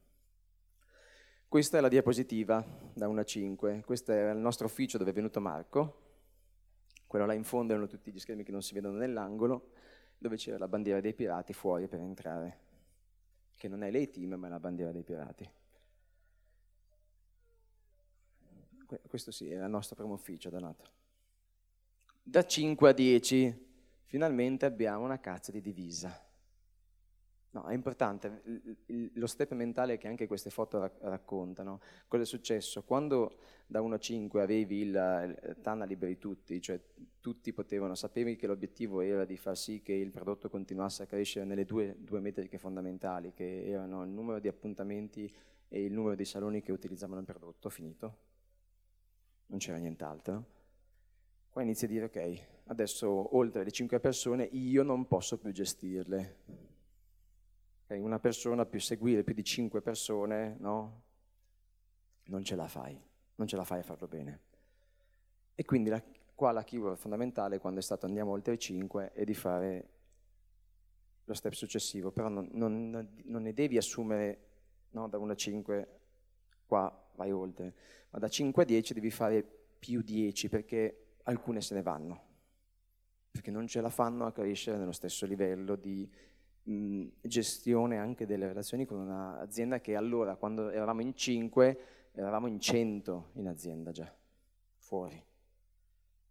Questa 1.48 1.78
è 1.78 1.80
la 1.80 1.88
diapositiva 1.88 2.64
da 2.92 3.08
1 3.08 3.20
a 3.20 3.24
5, 3.24 3.82
questo 3.84 4.12
è 4.12 4.30
il 4.30 4.38
nostro 4.38 4.66
ufficio 4.66 4.98
dove 4.98 5.10
è 5.10 5.14
venuto 5.14 5.40
Marco, 5.40 6.02
quello 7.06 7.24
là 7.24 7.34
in 7.34 7.44
fondo 7.44 7.72
erano 7.72 7.86
tutti 7.86 8.10
gli 8.10 8.18
schermi 8.18 8.42
che 8.42 8.52
non 8.52 8.62
si 8.62 8.74
vedono 8.74 8.98
nell'angolo, 8.98 9.70
dove 10.18 10.36
c'era 10.36 10.58
la 10.58 10.68
bandiera 10.68 11.00
dei 11.00 11.14
pirati 11.14 11.52
fuori 11.52 11.86
per 11.88 12.00
entrare, 12.00 12.58
che 13.56 13.68
non 13.68 13.82
è 13.82 13.90
lei 13.90 14.10
team 14.10 14.34
ma 14.34 14.48
è 14.48 14.50
la 14.50 14.60
bandiera 14.60 14.92
dei 14.92 15.04
pirati. 15.04 15.50
Questo 19.08 19.30
sì, 19.30 19.50
era 19.50 19.64
il 19.64 19.70
nostro 19.70 19.94
primo 19.94 20.12
ufficio, 20.12 20.50
Donato 20.50 20.96
da 22.28 22.44
5 22.44 22.88
a 22.88 22.92
10, 22.92 23.66
finalmente 24.06 24.66
abbiamo 24.66 25.04
una 25.04 25.20
cazzo 25.20 25.52
di 25.52 25.60
divisa. 25.60 26.25
No, 27.50 27.64
è 27.64 27.72
importante, 27.72 28.42
lo 29.14 29.26
step 29.26 29.52
mentale 29.52 29.96
che 29.96 30.08
anche 30.08 30.26
queste 30.26 30.50
foto 30.50 30.90
raccontano. 31.00 31.80
Cosa 32.06 32.22
è 32.22 32.26
successo? 32.26 32.82
Quando 32.82 33.38
da 33.66 33.80
1 33.80 33.94
a 33.94 33.98
5 33.98 34.42
avevi 34.42 34.82
il 34.82 35.56
TANA 35.62 35.84
liberi 35.86 36.18
tutti, 36.18 36.60
cioè 36.60 36.78
tutti 37.20 37.52
potevano, 37.54 37.94
sapevi 37.94 38.36
che 38.36 38.46
l'obiettivo 38.46 39.00
era 39.00 39.24
di 39.24 39.38
far 39.38 39.56
sì 39.56 39.80
che 39.80 39.94
il 39.94 40.10
prodotto 40.10 40.50
continuasse 40.50 41.04
a 41.04 41.06
crescere 41.06 41.46
nelle 41.46 41.64
due, 41.64 41.96
due 41.98 42.20
metriche 42.20 42.58
fondamentali, 42.58 43.32
che 43.32 43.64
erano 43.66 44.02
il 44.02 44.10
numero 44.10 44.38
di 44.38 44.48
appuntamenti 44.48 45.32
e 45.68 45.82
il 45.82 45.92
numero 45.94 46.14
di 46.14 46.24
saloni 46.26 46.60
che 46.60 46.72
utilizzavano 46.72 47.20
il 47.20 47.26
prodotto, 47.26 47.70
finito. 47.70 48.16
Non 49.46 49.58
c'era 49.58 49.78
nient'altro 49.78 50.54
poi 51.56 51.64
inizi 51.64 51.86
a 51.86 51.88
dire, 51.88 52.04
ok, 52.04 52.46
adesso 52.64 53.34
oltre 53.34 53.64
le 53.64 53.70
5 53.70 53.98
persone 53.98 54.44
io 54.44 54.82
non 54.82 55.06
posso 55.06 55.38
più 55.38 55.52
gestirle. 55.52 56.36
Okay, 57.88 58.00
una 58.00 58.18
persona 58.18 58.66
più 58.66 58.80
seguire 58.80 59.22
più 59.22 59.32
di 59.32 59.44
5 59.44 59.80
persone, 59.80 60.56
no? 60.58 61.02
Non 62.24 62.42
ce 62.42 62.56
la 62.56 62.66
fai, 62.66 63.00
non 63.36 63.46
ce 63.46 63.54
la 63.54 63.62
fai 63.62 63.78
a 63.78 63.82
farlo 63.84 64.08
bene. 64.08 64.40
E 65.54 65.64
quindi 65.64 65.88
la, 65.88 66.02
qua 66.34 66.50
la 66.50 66.64
keyword 66.64 66.96
fondamentale 66.96 67.60
quando 67.60 67.78
è 67.78 67.82
stato 67.84 68.06
andiamo 68.06 68.32
oltre 68.32 68.58
5 68.58 69.12
è 69.12 69.22
di 69.22 69.34
fare 69.34 69.88
lo 71.22 71.34
step 71.34 71.52
successivo, 71.52 72.10
però 72.10 72.28
non, 72.28 72.48
non, 72.54 73.08
non 73.22 73.42
ne 73.42 73.52
devi 73.52 73.76
assumere 73.76 74.48
no, 74.90 75.06
da 75.08 75.18
1 75.18 75.30
a 75.30 75.36
5, 75.36 76.00
qua 76.66 77.08
vai 77.14 77.30
oltre, 77.30 77.72
ma 78.10 78.18
da 78.18 78.28
5 78.28 78.64
a 78.64 78.66
10 78.66 78.94
devi 78.94 79.10
fare 79.12 79.44
più 79.78 80.02
10 80.02 80.48
perché 80.48 81.18
alcune 81.22 81.60
se 81.60 81.74
ne 81.76 81.82
vanno, 81.82 82.24
perché 83.30 83.52
non 83.52 83.68
ce 83.68 83.80
la 83.80 83.90
fanno 83.90 84.26
a 84.26 84.32
crescere 84.32 84.76
nello 84.76 84.90
stesso 84.90 85.24
livello 85.24 85.76
di 85.76 86.10
mh, 86.66 87.06
gestione 87.22 87.98
anche 87.98 88.26
delle 88.26 88.46
relazioni 88.46 88.84
con 88.84 88.98
un'azienda 88.98 89.80
che 89.80 89.96
allora, 89.96 90.36
quando 90.36 90.70
eravamo 90.70 91.00
in 91.00 91.14
5, 91.14 91.78
eravamo 92.12 92.46
in 92.46 92.58
100 92.60 93.30
in 93.34 93.48
azienda 93.48 93.90
già, 93.90 94.12
fuori. 94.78 95.22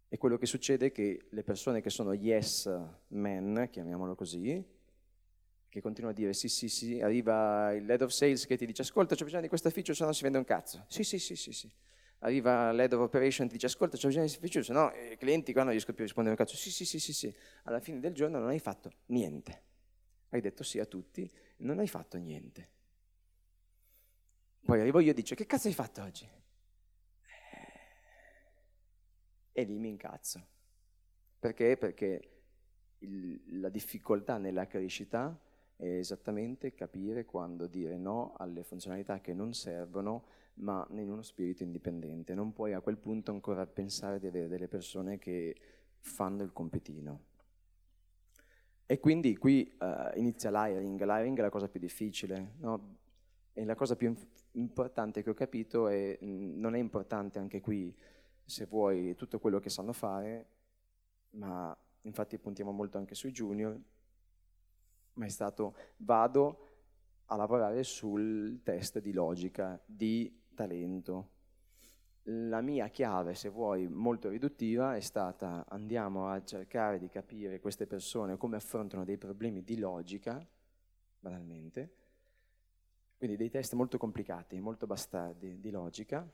E 0.08 0.18
quello 0.18 0.36
che 0.38 0.46
succede 0.46 0.86
è 0.86 0.92
che 0.92 1.26
le 1.30 1.42
persone 1.42 1.80
che 1.80 1.90
sono 1.90 2.12
yes 2.12 2.70
men, 3.08 3.68
chiamiamolo 3.70 4.14
così, 4.14 4.64
che 5.68 5.80
continuano 5.80 6.14
a 6.16 6.18
dire 6.18 6.32
sì, 6.32 6.48
sì, 6.48 6.68
sì, 6.68 7.00
arriva 7.00 7.72
il 7.72 7.88
head 7.90 8.02
of 8.02 8.10
sales 8.10 8.46
che 8.46 8.56
ti 8.56 8.66
dice 8.66 8.82
ascolta, 8.82 9.14
c'è 9.14 9.24
bisogno 9.24 9.42
di 9.42 9.48
questo 9.48 9.68
ufficio, 9.68 9.94
se 9.94 10.04
no 10.04 10.12
si 10.12 10.22
vende 10.22 10.38
un 10.38 10.44
cazzo. 10.44 10.84
Sì, 10.88 11.02
sì, 11.02 11.18
sì, 11.18 11.34
sì, 11.36 11.52
sì 11.52 11.70
arriva 12.20 12.72
l'head 12.72 12.92
of 12.94 13.00
operation 13.00 13.46
e 13.46 13.48
ti 13.50 13.56
dice 13.56 13.66
ascolta 13.66 13.96
c'è 13.96 14.06
bisogno 14.06 14.26
di 14.26 14.32
ufficio, 14.32 14.62
se 14.62 14.72
no 14.72 14.90
i 15.12 15.16
clienti 15.16 15.52
qua 15.52 15.62
non 15.62 15.72
riescono 15.72 15.94
più 15.94 16.04
a 16.04 16.06
rispondere 16.06 16.36
un 16.38 16.44
cazzo, 16.44 16.56
sì 16.56 16.70
sì 16.70 16.84
sì 16.84 16.98
sì 16.98 17.12
sì, 17.12 17.34
alla 17.64 17.80
fine 17.80 18.00
del 18.00 18.14
giorno 18.14 18.38
non 18.38 18.48
hai 18.48 18.58
fatto 18.58 18.90
niente, 19.06 19.62
hai 20.30 20.40
detto 20.40 20.62
sì 20.62 20.78
a 20.78 20.86
tutti, 20.86 21.30
non 21.58 21.78
hai 21.78 21.88
fatto 21.88 22.16
niente. 22.18 22.74
Poi 24.64 24.80
arrivo 24.80 25.00
io 25.00 25.12
e 25.12 25.14
dico 25.14 25.34
che 25.34 25.46
cazzo 25.46 25.68
hai 25.68 25.74
fatto 25.74 26.02
oggi? 26.02 26.28
E 29.52 29.62
lì 29.62 29.78
mi 29.78 29.88
incazzo. 29.88 30.44
Perché? 31.38 31.76
Perché 31.76 32.42
il, 32.98 33.60
la 33.60 33.68
difficoltà 33.68 34.38
nella 34.38 34.66
crescita 34.66 35.38
è 35.76 35.86
esattamente 35.86 36.74
capire 36.74 37.24
quando 37.24 37.66
dire 37.66 37.96
no 37.96 38.34
alle 38.38 38.64
funzionalità 38.64 39.20
che 39.20 39.34
non 39.34 39.52
servono 39.52 40.24
ma 40.54 40.86
in 40.90 41.10
uno 41.10 41.22
spirito 41.22 41.62
indipendente. 41.62 42.34
Non 42.34 42.52
puoi 42.52 42.72
a 42.72 42.80
quel 42.80 42.96
punto 42.96 43.30
ancora 43.30 43.66
pensare 43.66 44.18
di 44.18 44.26
avere 44.26 44.48
delle 44.48 44.68
persone 44.68 45.18
che 45.18 45.56
fanno 46.00 46.42
il 46.42 46.52
compitino. 46.52 47.24
E 48.86 49.00
quindi 49.00 49.36
qui 49.36 49.76
uh, 49.80 50.16
inizia 50.16 50.50
l'hiring, 50.50 51.02
l'hiring 51.02 51.36
è 51.38 51.42
la 51.42 51.50
cosa 51.50 51.68
più 51.68 51.80
difficile, 51.80 52.52
no? 52.58 52.94
E 53.52 53.64
la 53.64 53.74
cosa 53.74 53.96
più 53.96 54.14
importante 54.52 55.22
che 55.24 55.30
ho 55.30 55.34
capito 55.34 55.88
è, 55.88 56.16
mh, 56.20 56.58
non 56.60 56.76
è 56.76 56.78
importante 56.78 57.40
anche 57.40 57.60
qui, 57.60 57.92
se 58.44 58.66
vuoi, 58.66 59.16
tutto 59.16 59.40
quello 59.40 59.58
che 59.58 59.70
sanno 59.70 59.92
fare, 59.92 60.46
ma 61.30 61.76
infatti 62.02 62.38
puntiamo 62.38 62.70
molto 62.70 62.96
anche 62.96 63.16
sui 63.16 63.32
junior, 63.32 63.76
ma 65.14 65.24
è 65.24 65.30
stato, 65.30 65.74
vado 65.96 66.68
a 67.26 67.36
lavorare 67.36 67.82
sul 67.82 68.60
test 68.62 69.00
di 69.00 69.12
logica, 69.12 69.80
di 69.84 70.42
talento. 70.54 71.30
La 72.28 72.60
mia 72.60 72.88
chiave, 72.88 73.34
se 73.34 73.48
vuoi, 73.48 73.86
molto 73.86 74.28
riduttiva 74.28 74.96
è 74.96 75.00
stata 75.00 75.64
andiamo 75.68 76.28
a 76.28 76.42
cercare 76.42 76.98
di 76.98 77.08
capire 77.08 77.60
queste 77.60 77.86
persone 77.86 78.36
come 78.36 78.56
affrontano 78.56 79.04
dei 79.04 79.16
problemi 79.16 79.62
di 79.62 79.78
logica, 79.78 80.44
banalmente, 81.20 81.94
quindi 83.16 83.36
dei 83.36 83.48
test 83.48 83.74
molto 83.74 83.96
complicati, 83.96 84.58
molto 84.58 84.88
bastardi 84.88 85.60
di 85.60 85.70
logica, 85.70 86.28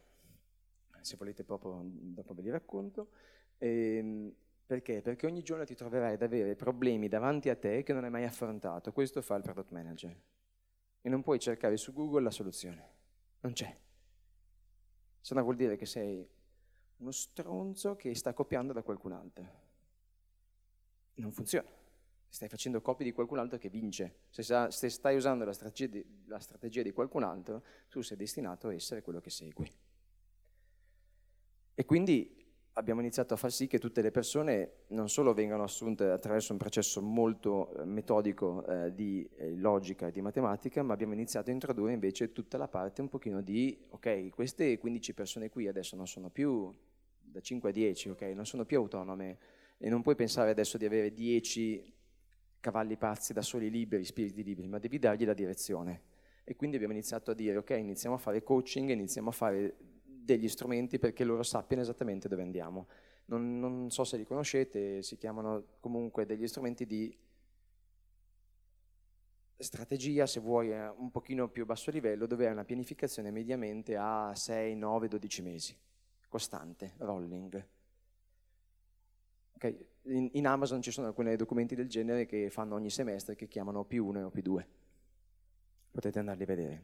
se 1.03 1.17
volete 1.19 1.45
proprio 1.45 1.83
dopo 1.85 2.33
ve 2.33 2.41
li 2.41 2.51
racconto, 2.51 3.11
e, 3.59 3.97
ehm, 3.97 4.35
perché? 4.65 5.03
Perché 5.03 5.27
ogni 5.27 5.43
giorno 5.43 5.65
ti 5.67 5.75
troverai 5.75 6.15
ad 6.15 6.23
avere 6.23 6.55
problemi 6.55 7.09
davanti 7.09 7.51
a 7.51 7.55
te 7.55 7.83
che 7.83 7.93
non 7.93 8.05
hai 8.05 8.11
mai 8.11 8.25
affrontato, 8.25 8.93
questo 8.93 9.21
fa 9.21 9.35
il 9.35 9.43
product 9.43 9.71
manager. 9.73 10.17
E 11.03 11.09
non 11.11 11.21
puoi 11.21 11.39
cercare 11.39 11.77
su 11.77 11.93
Google 11.93 12.23
la 12.23 12.31
soluzione, 12.31 12.89
non 13.41 13.53
c'è 13.53 13.91
se 15.23 15.35
no 15.35 15.43
vuol 15.43 15.57
dire 15.57 15.77
che 15.77 15.87
sei 15.87 16.29
uno 16.97 17.13
stronzo 17.13 17.95
che 17.97 18.15
sta 18.15 18.35
copiando 18.35 18.73
da 18.73 18.83
qualcun 18.83 19.13
altro. 19.13 19.61
Non 21.15 21.33
funziona. 21.33 21.69
Stai 22.29 22.49
facendo 22.49 22.81
copie 22.81 23.05
di 23.05 23.13
qualcun 23.13 23.39
altro 23.39 23.57
che 23.57 23.69
vince. 23.69 24.17
Se, 24.31 24.43
sa, 24.43 24.71
se 24.71 24.89
stai 24.89 25.17
usando 25.17 25.45
la 25.45 25.53
strategia, 25.53 25.87
di, 25.87 26.05
la 26.27 26.41
strategia 26.41 26.83
di 26.83 26.91
qualcun 26.91 27.23
altro, 27.23 27.63
tu 27.89 28.01
sei 28.03 28.17
destinato 28.17 28.69
a 28.69 28.75
essere 28.75 29.01
quello 29.03 29.21
che 29.21 29.31
segui. 29.31 29.71
E 31.75 31.85
quindi 31.85 32.42
abbiamo 32.75 33.01
iniziato 33.01 33.35
a 33.35 33.37
far 33.37 33.53
sì 33.53 33.67
che 33.67 33.79
tutte 33.79 34.01
le 34.01 34.11
persone 34.11 34.85
non 34.89 35.09
solo 35.09 35.35
vengano 35.35 35.63
assunte 35.63 36.05
attraverso 36.05 36.53
un 36.53 36.59
processo 36.59 37.03
molto 37.03 37.75
eh, 37.75 37.85
metodico 37.85 38.65
eh, 38.67 38.95
di 38.95 39.29
eh, 39.37 39.55
logica 39.57 40.07
e 40.07 40.11
di 40.11 40.23
matematica, 40.23 40.83
ma 40.83 40.95
abbiamo 40.95 41.13
iniziato 41.13 41.51
a 41.51 41.53
introdurre 41.53 41.93
invece 41.93 42.33
tutta 42.33 42.57
la 42.57 42.69
parte 42.69 43.03
un 43.03 43.09
pochino 43.09 43.43
di, 43.43 43.79
ok, 43.91 44.31
queste 44.31 44.79
15 44.79 45.15
persone 45.15 45.51
qui 45.51 45.69
adesso 45.69 45.97
non 45.97 46.07
sono 46.07 46.31
più 46.31 46.75
da 47.21 47.41
5 47.41 47.69
a 47.69 47.73
10, 47.73 48.11
ok, 48.11 48.23
non 48.35 48.47
sono 48.47 48.65
più 48.65 48.79
autonome 48.79 49.39
e 49.79 49.89
non 49.89 50.03
puoi 50.03 50.15
pensare 50.15 50.51
adesso 50.51 50.79
di 50.79 50.85
avere 50.85 51.13
10 51.13 51.95
cavalli 52.61 52.97
pazzi, 52.97 53.33
da 53.33 53.43
soli 53.43 53.71
liberi, 53.71 54.05
spiriti 54.05 54.43
liberi, 54.45 54.69
ma 54.69 54.79
devi 54.79 54.99
dargli 54.99 55.25
la 55.25 55.35
direzione. 55.35 56.11
E 56.45 56.55
quindi 56.57 56.77
abbiamo 56.77 56.95
iniziato 56.95 57.33
a 57.33 57.35
dire, 57.35 57.57
ok, 57.57 57.71
iniziamo 57.71 58.15
a 58.15 58.19
fare 58.19 58.43
coaching, 58.43 58.91
iniziamo 58.91 59.29
a 59.31 59.33
fare 59.33 59.77
degli 60.25 60.49
strumenti 60.49 60.99
perché 60.99 61.25
loro 61.25 61.43
sappiano 61.43 61.83
esattamente 61.83 62.29
dove 62.29 62.43
andiamo. 62.43 62.87
Non, 63.27 63.59
non 63.59 63.91
so 63.91 64.05
se 64.05 64.17
li 64.17 64.25
conoscete, 64.25 65.03
si 65.03 65.17
chiamano 65.17 65.65
comunque 65.81 66.27
degli 66.27 66.47
strumenti 66.47 66.87
di 66.87 67.17
strategia, 69.63 70.27
se 70.27 70.41
vuoi, 70.41 70.73
a 70.73 70.93
un 70.97 71.11
pochino 71.11 71.49
più 71.49 71.65
basso 71.65 71.91
livello, 71.91 72.27
dove 72.27 72.47
hai 72.47 72.53
una 72.53 72.65
pianificazione 72.65 73.31
mediamente 73.31 73.97
a 73.97 74.35
6, 74.35 74.75
9, 74.75 75.09
12 75.09 75.43
mesi, 75.43 75.77
costante, 76.29 76.95
rolling. 76.99 77.67
Okay. 79.55 79.87
In, 80.07 80.31
in, 80.33 80.47
Amazon 80.49 80.83
ci 80.83 80.91
sono 80.91 81.07
alcuni 81.07 81.37
documenti 81.37 81.77
del 81.77 81.89
genere 81.89 82.27
che 82.27 82.51
fanno 82.51 82.75
ogni 82.75 82.91
semestre 82.91 83.37
che 83.37 83.47
chiamano 83.47 83.87
P1 83.89 84.25
o 84.25 84.33
P2. 84.35 84.67
Potete 85.93 86.19
andarli 86.19 86.43
a 86.43 86.47
vedere. 86.47 86.83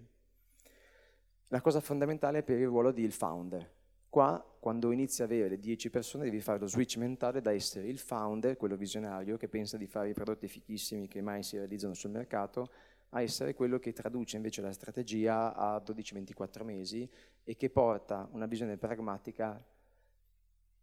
La 1.50 1.62
cosa 1.62 1.80
fondamentale 1.80 2.40
è 2.40 2.42
per 2.42 2.58
il 2.58 2.66
ruolo 2.66 2.92
di 2.92 3.02
il 3.02 3.12
founder. 3.12 3.76
Qua, 4.10 4.44
quando 4.60 4.92
inizi 4.92 5.22
a 5.22 5.24
avere 5.24 5.48
le 5.48 5.58
10 5.58 5.88
persone, 5.88 6.24
devi 6.24 6.40
fare 6.40 6.58
lo 6.58 6.66
switch 6.66 6.98
mentale 6.98 7.40
da 7.40 7.52
essere 7.52 7.88
il 7.88 7.96
founder, 7.96 8.58
quello 8.58 8.76
visionario 8.76 9.38
che 9.38 9.48
pensa 9.48 9.78
di 9.78 9.86
fare 9.86 10.10
i 10.10 10.12
prodotti 10.12 10.46
fichissimi 10.46 11.08
che 11.08 11.22
mai 11.22 11.42
si 11.42 11.56
realizzano 11.56 11.94
sul 11.94 12.10
mercato, 12.10 12.70
a 13.10 13.22
essere 13.22 13.54
quello 13.54 13.78
che 13.78 13.94
traduce 13.94 14.36
invece 14.36 14.60
la 14.60 14.72
strategia 14.72 15.54
a 15.54 15.82
12-24 15.82 16.64
mesi 16.64 17.08
e 17.42 17.56
che 17.56 17.70
porta 17.70 18.28
una 18.32 18.44
visione 18.44 18.76
pragmatica 18.76 19.64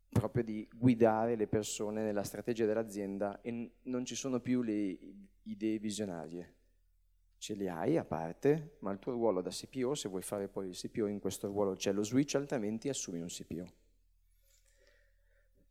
proprio 0.09 0.43
di 0.43 0.67
guidare 0.73 1.35
le 1.35 1.45
persone 1.45 2.01
nella 2.01 2.23
strategia 2.23 2.65
dell'azienda 2.65 3.39
e 3.41 3.71
non 3.83 4.03
ci 4.03 4.15
sono 4.15 4.39
più 4.39 4.63
le 4.63 4.97
idee 5.43 5.77
visionarie 5.77 6.54
ce 7.45 7.53
li 7.53 7.67
hai 7.67 7.95
a 7.95 8.03
parte, 8.03 8.77
ma 8.79 8.91
il 8.91 8.97
tuo 8.97 9.11
ruolo 9.11 9.39
da 9.39 9.51
CPO, 9.51 9.93
se 9.93 10.09
vuoi 10.09 10.23
fare 10.23 10.47
poi 10.47 10.69
il 10.69 10.75
CPO 10.75 11.05
in 11.05 11.19
questo 11.19 11.45
ruolo 11.45 11.75
c'è 11.75 11.91
lo 11.91 12.01
switch, 12.01 12.33
altrimenti 12.33 12.89
assumi 12.89 13.21
un 13.21 13.27
CPO. 13.27 13.73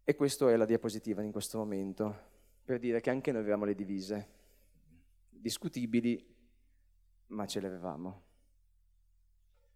E 0.05 0.15
questa 0.15 0.49
è 0.49 0.55
la 0.55 0.67
diapositiva 0.67 1.23
in 1.23 1.33
questo 1.33 1.59
momento, 1.59 2.31
per 2.65 2.79
dire 2.79 3.01
che 3.01 3.11
anche 3.11 3.33
noi 3.33 3.41
avevamo 3.41 3.65
le 3.65 3.75
divise, 3.75 4.29
discutibili, 5.29 6.25
ma 7.29 7.45
ce 7.47 7.59
le 7.59 7.67
avevamo. 7.67 8.23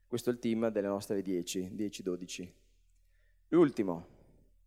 Questo 0.07 0.31
è 0.31 0.33
il 0.35 0.39
team 0.39 0.69
delle 0.69 0.87
nostre 0.87 1.21
10, 1.21 1.73
10-12. 1.75 2.53
L'ultimo, 3.49 4.07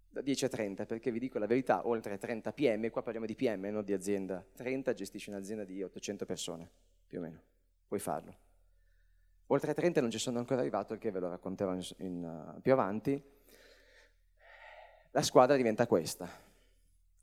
da 0.10 0.20
10 0.20 0.44
a 0.44 0.50
30, 0.50 0.86
perché 0.86 1.14
vi 1.14 1.20
dico 1.20 1.40
la 1.40 1.48
verità, 1.48 1.88
oltre 1.88 2.16
a 2.16 2.18
30 2.18 2.52
PM, 2.52 2.90
qua 2.90 3.02
parliamo 3.02 3.26
di 3.26 3.36
PM, 3.36 3.68
non 3.68 3.86
di 3.86 3.94
azienda, 3.94 4.46
30 4.54 4.92
gestisce 4.92 5.30
un'azienda 5.30 5.64
di 5.64 5.82
800 5.82 6.26
persone 6.26 6.91
più 7.12 7.20
o 7.20 7.24
meno, 7.24 7.42
puoi 7.90 8.00
farlo. 8.00 8.34
Oltre 9.48 9.72
a 9.72 9.74
30 9.74 10.00
non 10.00 10.10
ci 10.10 10.18
sono 10.18 10.40
ancora 10.40 10.62
arrivato, 10.62 10.94
perché 10.94 11.12
ve 11.12 11.20
lo 11.20 11.28
racconterò 11.28 11.74
in, 11.74 11.82
in, 11.98 12.54
uh, 12.56 12.62
più 12.62 12.72
avanti. 12.72 13.22
La 15.12 15.22
squadra 15.22 15.58
diventa 15.58 15.88
questa, 15.88 16.30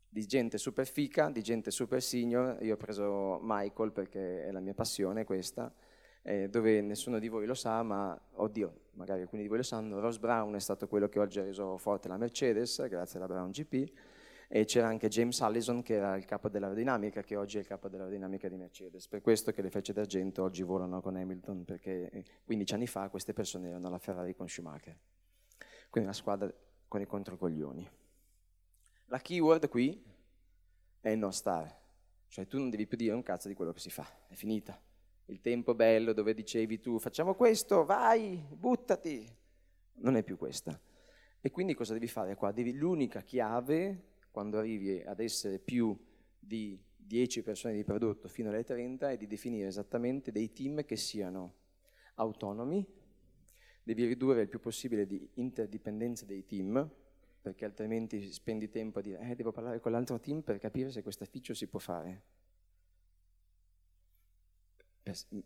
di 0.07 0.27
gente 0.27 0.59
super 0.59 0.85
fica, 0.85 1.31
di 1.31 1.41
gente 1.41 1.71
super 1.71 2.03
senior. 2.03 2.59
Io 2.61 2.75
ho 2.75 2.77
preso 2.77 3.39
Michael 3.41 3.91
perché 3.91 4.45
è 4.45 4.51
la 4.51 4.59
mia 4.59 4.75
passione 4.75 5.23
questa, 5.23 5.73
eh, 6.21 6.49
dove 6.49 6.81
nessuno 6.81 7.17
di 7.17 7.27
voi 7.27 7.47
lo 7.47 7.55
sa, 7.55 7.81
ma 7.81 8.15
oddio, 8.33 8.81
magari 8.91 9.21
alcuni 9.21 9.41
di 9.41 9.47
voi 9.47 9.57
lo 9.57 9.63
sanno, 9.63 9.99
Ross 9.99 10.19
Brown 10.19 10.53
è 10.53 10.59
stato 10.59 10.87
quello 10.87 11.09
che 11.09 11.17
oggi 11.17 11.39
ha 11.39 11.43
reso 11.43 11.79
forte 11.79 12.07
la 12.07 12.17
Mercedes, 12.17 12.87
grazie 12.87 13.17
alla 13.17 13.27
Brown 13.27 13.49
GP 13.49 13.91
e 14.51 14.65
c'era 14.65 14.87
anche 14.87 15.09
James 15.09 15.39
Allison 15.41 15.83
che 15.83 15.93
era 15.93 16.15
il 16.15 16.25
capo 16.25 16.49
dell'aerodinamica, 16.49 17.21
che 17.21 17.35
oggi 17.35 17.57
è 17.57 17.59
il 17.59 17.67
capo 17.67 17.87
dell'aerodinamica 17.87 18.49
di 18.49 18.57
Mercedes. 18.57 19.07
Per 19.07 19.21
questo 19.21 19.51
che 19.51 19.61
le 19.61 19.69
frecce 19.69 19.93
d'argento 19.93 20.41
oggi 20.41 20.63
volano 20.63 21.01
con 21.01 21.15
Hamilton, 21.15 21.65
perché 21.65 22.25
15 22.45 22.73
anni 22.73 22.87
fa 22.87 23.09
queste 23.09 23.31
persone 23.31 23.67
erano 23.67 23.85
alla 23.85 23.99
Ferrari 23.99 24.35
con 24.35 24.49
Schumacher. 24.49 24.97
Quindi 25.91 26.09
una 26.09 26.17
squadra 26.17 26.51
con 26.87 26.99
i 26.99 27.05
controcoglioni. 27.05 27.87
La 29.05 29.19
keyword 29.19 29.69
qui 29.69 30.03
è 30.99 31.09
il 31.09 31.19
no 31.19 31.29
star, 31.29 31.79
cioè 32.27 32.47
tu 32.47 32.57
non 32.57 32.71
devi 32.71 32.87
più 32.87 32.97
dire 32.97 33.13
un 33.13 33.21
cazzo 33.21 33.49
di 33.49 33.53
quello 33.53 33.71
che 33.71 33.79
si 33.79 33.91
fa, 33.91 34.25
è 34.27 34.33
finita. 34.33 34.81
Il 35.25 35.41
tempo 35.41 35.75
bello 35.75 36.11
dove 36.11 36.33
dicevi 36.33 36.79
tu 36.79 36.97
facciamo 36.97 37.35
questo, 37.35 37.85
vai, 37.85 38.43
buttati, 38.49 39.31
non 39.97 40.15
è 40.15 40.23
più 40.23 40.37
questa. 40.37 40.79
E 41.39 41.51
quindi 41.51 41.75
cosa 41.75 41.93
devi 41.93 42.07
fare 42.07 42.33
qua? 42.33 42.51
Devi, 42.51 42.73
l'unica 42.73 43.21
chiave 43.21 44.08
quando 44.31 44.57
arrivi 44.57 45.01
ad 45.01 45.19
essere 45.19 45.59
più 45.59 45.97
di 46.37 46.79
10 46.95 47.41
persone 47.41 47.73
di 47.73 47.83
prodotto 47.83 48.27
fino 48.27 48.49
alle 48.49 48.63
30 48.63 49.11
è 49.11 49.17
di 49.17 49.27
definire 49.27 49.67
esattamente 49.67 50.31
dei 50.31 50.51
team 50.51 50.85
che 50.85 50.95
siano 50.95 51.55
autonomi, 52.15 52.85
devi 53.81 54.05
ridurre 54.05 54.41
il 54.41 54.47
più 54.47 54.59
possibile 54.59 55.05
di 55.07 55.27
interdipendenza 55.35 56.25
dei 56.25 56.45
team, 56.45 56.87
perché 57.41 57.65
altrimenti 57.65 58.31
spendi 58.31 58.69
tempo 58.69 58.99
a 58.99 59.01
dire 59.01 59.19
eh, 59.21 59.35
devo 59.35 59.51
parlare 59.51 59.79
con 59.79 59.91
l'altro 59.91 60.19
team 60.19 60.41
per 60.41 60.59
capire 60.59 60.91
se 60.91 61.01
questa 61.01 61.25
feature 61.25 61.57
si 61.57 61.67
può 61.67 61.79
fare 61.79 62.21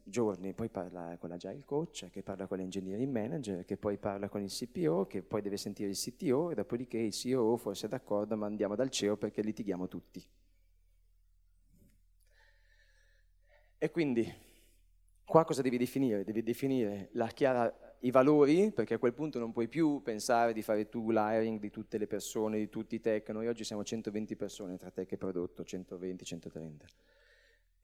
giorni, 0.03 0.53
poi 0.53 0.69
parla 0.69 1.17
con 1.17 1.29
l'agile 1.29 1.63
coach, 1.65 2.09
che 2.09 2.23
parla 2.23 2.47
con 2.47 2.57
l'engineering 2.57 3.11
manager, 3.11 3.65
che 3.65 3.77
poi 3.77 3.97
parla 3.97 4.29
con 4.29 4.41
il 4.41 4.49
CPO, 4.49 5.05
che 5.07 5.21
poi 5.21 5.41
deve 5.41 5.57
sentire 5.57 5.89
il 5.89 5.97
CTO 5.97 6.51
e 6.51 6.55
dopodiché 6.55 6.97
il 6.97 7.11
CEO 7.11 7.57
forse 7.57 7.85
è 7.85 7.89
d'accordo, 7.89 8.35
ma 8.35 8.45
andiamo 8.45 8.75
dal 8.75 8.89
CEO 8.89 9.17
perché 9.17 9.41
litighiamo 9.41 9.87
tutti. 9.87 10.23
E 13.77 13.91
quindi, 13.91 14.33
qua 15.25 15.43
cosa 15.43 15.61
devi 15.61 15.77
definire? 15.77 16.23
Devi 16.23 16.41
definire 16.43 17.09
chiara, 17.33 17.97
i 17.99 18.11
valori, 18.11 18.71
perché 18.71 18.95
a 18.95 18.97
quel 18.97 19.13
punto 19.13 19.39
non 19.39 19.51
puoi 19.51 19.67
più 19.67 20.01
pensare 20.01 20.53
di 20.53 20.61
fare 20.61 20.89
tu 20.89 21.11
l'hiring 21.11 21.59
di 21.59 21.69
tutte 21.69 21.97
le 21.97 22.07
persone, 22.07 22.57
di 22.57 22.69
tutti 22.69 22.95
i 22.95 22.99
tech. 22.99 23.29
Noi 23.29 23.47
oggi 23.47 23.63
siamo 23.63 23.83
120 23.83 24.35
persone 24.35 24.77
tra 24.77 24.91
tech 24.91 25.11
e 25.11 25.17
prodotto, 25.17 25.63
120, 25.63 26.25
130 26.25 26.85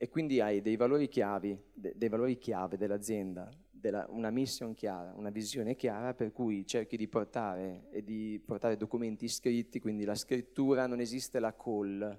e 0.02 0.08
quindi 0.08 0.40
hai 0.40 0.62
dei 0.62 0.78
valori, 0.78 1.10
chiavi, 1.10 1.62
dei 1.74 2.08
valori 2.08 2.38
chiave 2.38 2.78
dell'azienda, 2.78 3.50
della, 3.70 4.06
una 4.10 4.30
mission 4.30 4.74
chiara, 4.74 5.14
una 5.14 5.30
visione 5.30 5.76
chiara 5.76 6.14
per 6.14 6.32
cui 6.32 6.66
cerchi 6.66 6.96
di 6.96 7.10
portare 7.10 7.90
e 7.92 8.02
di 8.02 8.42
portare 8.46 8.78
documenti 8.78 9.28
scritti, 9.28 9.82
quindi 9.82 10.06
la 10.06 10.16
scrittura 10.16 10.88
non 10.88 11.02
esiste 11.02 11.42
la 11.42 11.54
call. 11.54 12.18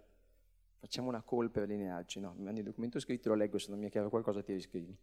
Facciamo 0.78 1.08
una 1.08 1.24
call 1.24 1.48
per 1.48 1.62
allinearci, 1.62 2.20
no, 2.20 2.34
mi 2.36 2.44
mandi 2.44 2.60
il 2.60 2.66
documento 2.66 2.98
scritto, 2.98 3.30
lo 3.30 3.34
leggo, 3.34 3.56
se 3.56 3.70
non 3.70 3.78
mi 3.78 3.86
è 3.86 3.90
chiaro 3.90 4.10
qualcosa 4.10 4.42
ti 4.42 4.52
riscrivo. 4.52 4.94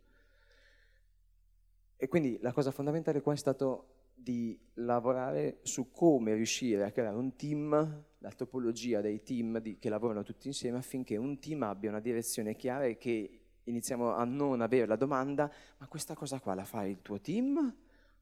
E 1.96 2.08
quindi 2.08 2.38
la 2.42 2.54
cosa 2.54 2.70
fondamentale 2.70 3.22
qua 3.22 3.34
è 3.34 3.38
stato 3.38 4.12
di 4.13 4.56
lavorare 4.76 5.62
su 5.63 5.90
come 5.90 6.36
riuscire 6.36 6.84
a 6.84 6.92
creare 6.92 7.18
un 7.18 7.36
team, 7.36 8.06
la 8.19 8.32
topologia 8.32 9.01
dei 9.01 9.21
team 9.21 9.60
di, 9.60 9.77
che 9.77 9.89
lavorano 9.89 10.23
tutti 10.23 10.47
insieme 10.47 10.77
affinché 10.77 11.17
un 11.17 11.39
team 11.39 11.63
abbia 11.63 11.89
una 11.89 11.99
direzione 11.99 12.56
chiara 12.56 12.86
e 12.86 12.97
che 12.97 13.39
iniziamo 13.63 14.13
a 14.13 14.23
non 14.23 14.62
avere 14.62 14.86
la 14.86 14.95
domanda, 14.95 15.51
ma 15.77 15.88
questa 15.88 16.15
cosa 16.15 16.39
qua 16.39 16.53
la 16.53 16.65
fa 16.65 16.86
il 16.86 17.01
tuo 17.01 17.19
team 17.19 17.75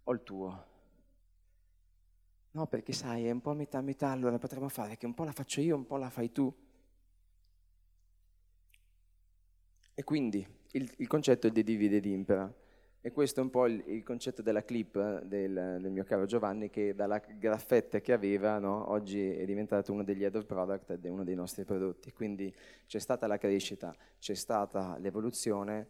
o 0.04 0.12
il 0.12 0.24
tuo? 0.24 0.66
No, 2.52 2.68
perché 2.68 2.94
sai, 2.94 3.26
è 3.26 3.32
un 3.32 3.42
po' 3.42 3.54
metà 3.54 3.82
metà, 3.82 4.10
allora 4.10 4.38
potremmo 4.38 4.70
fare 4.70 4.98
che 4.98 5.06
un 5.06 5.14
po' 5.14 5.24
la 5.24 5.34
faccio 5.34 5.62
io, 5.62 5.76
un 5.76 5.86
po' 5.86 5.98
la 5.98 6.10
fai 6.10 6.32
tu. 6.32 6.54
E 9.94 10.04
quindi 10.04 10.46
il, 10.72 10.94
il 10.98 11.08
concetto 11.08 11.48
è 11.48 11.52
di 11.52 11.64
divide 11.64 11.98
ed 11.98 12.06
impera. 12.06 12.54
E 13.06 13.12
questo 13.12 13.40
è 13.40 13.44
un 13.44 13.52
po' 13.52 13.68
il, 13.68 13.84
il 13.86 14.02
concetto 14.02 14.42
della 14.42 14.64
clip 14.64 15.22
del, 15.22 15.78
del, 15.80 15.92
mio 15.92 16.04
caro 16.04 16.26
Giovanni 16.26 16.72
che 16.72 16.96
dalla 16.96 17.20
graffetta 17.20 18.02
che 18.02 18.14
aveva 18.14 18.58
no, 18.58 18.90
oggi 18.90 19.30
è 19.30 19.46
diventato 19.46 19.94
uno 19.94 20.04
degli 20.04 20.26
of 20.26 20.44
product 20.46 20.90
ed 20.90 21.06
è 21.06 21.10
uno 21.10 21.24
dei 21.24 21.36
nostri 21.36 21.66
prodotti. 21.66 22.12
Quindi 22.12 22.52
c'è 22.88 22.98
stata 22.98 23.28
la 23.28 23.38
crescita, 23.38 23.96
c'è 24.18 24.34
stata 24.34 24.98
l'evoluzione 24.98 25.88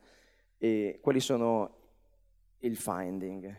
e 0.57 0.99
quali 1.01 1.21
sono 1.21 1.77
il 2.59 2.75
finding? 2.75 3.55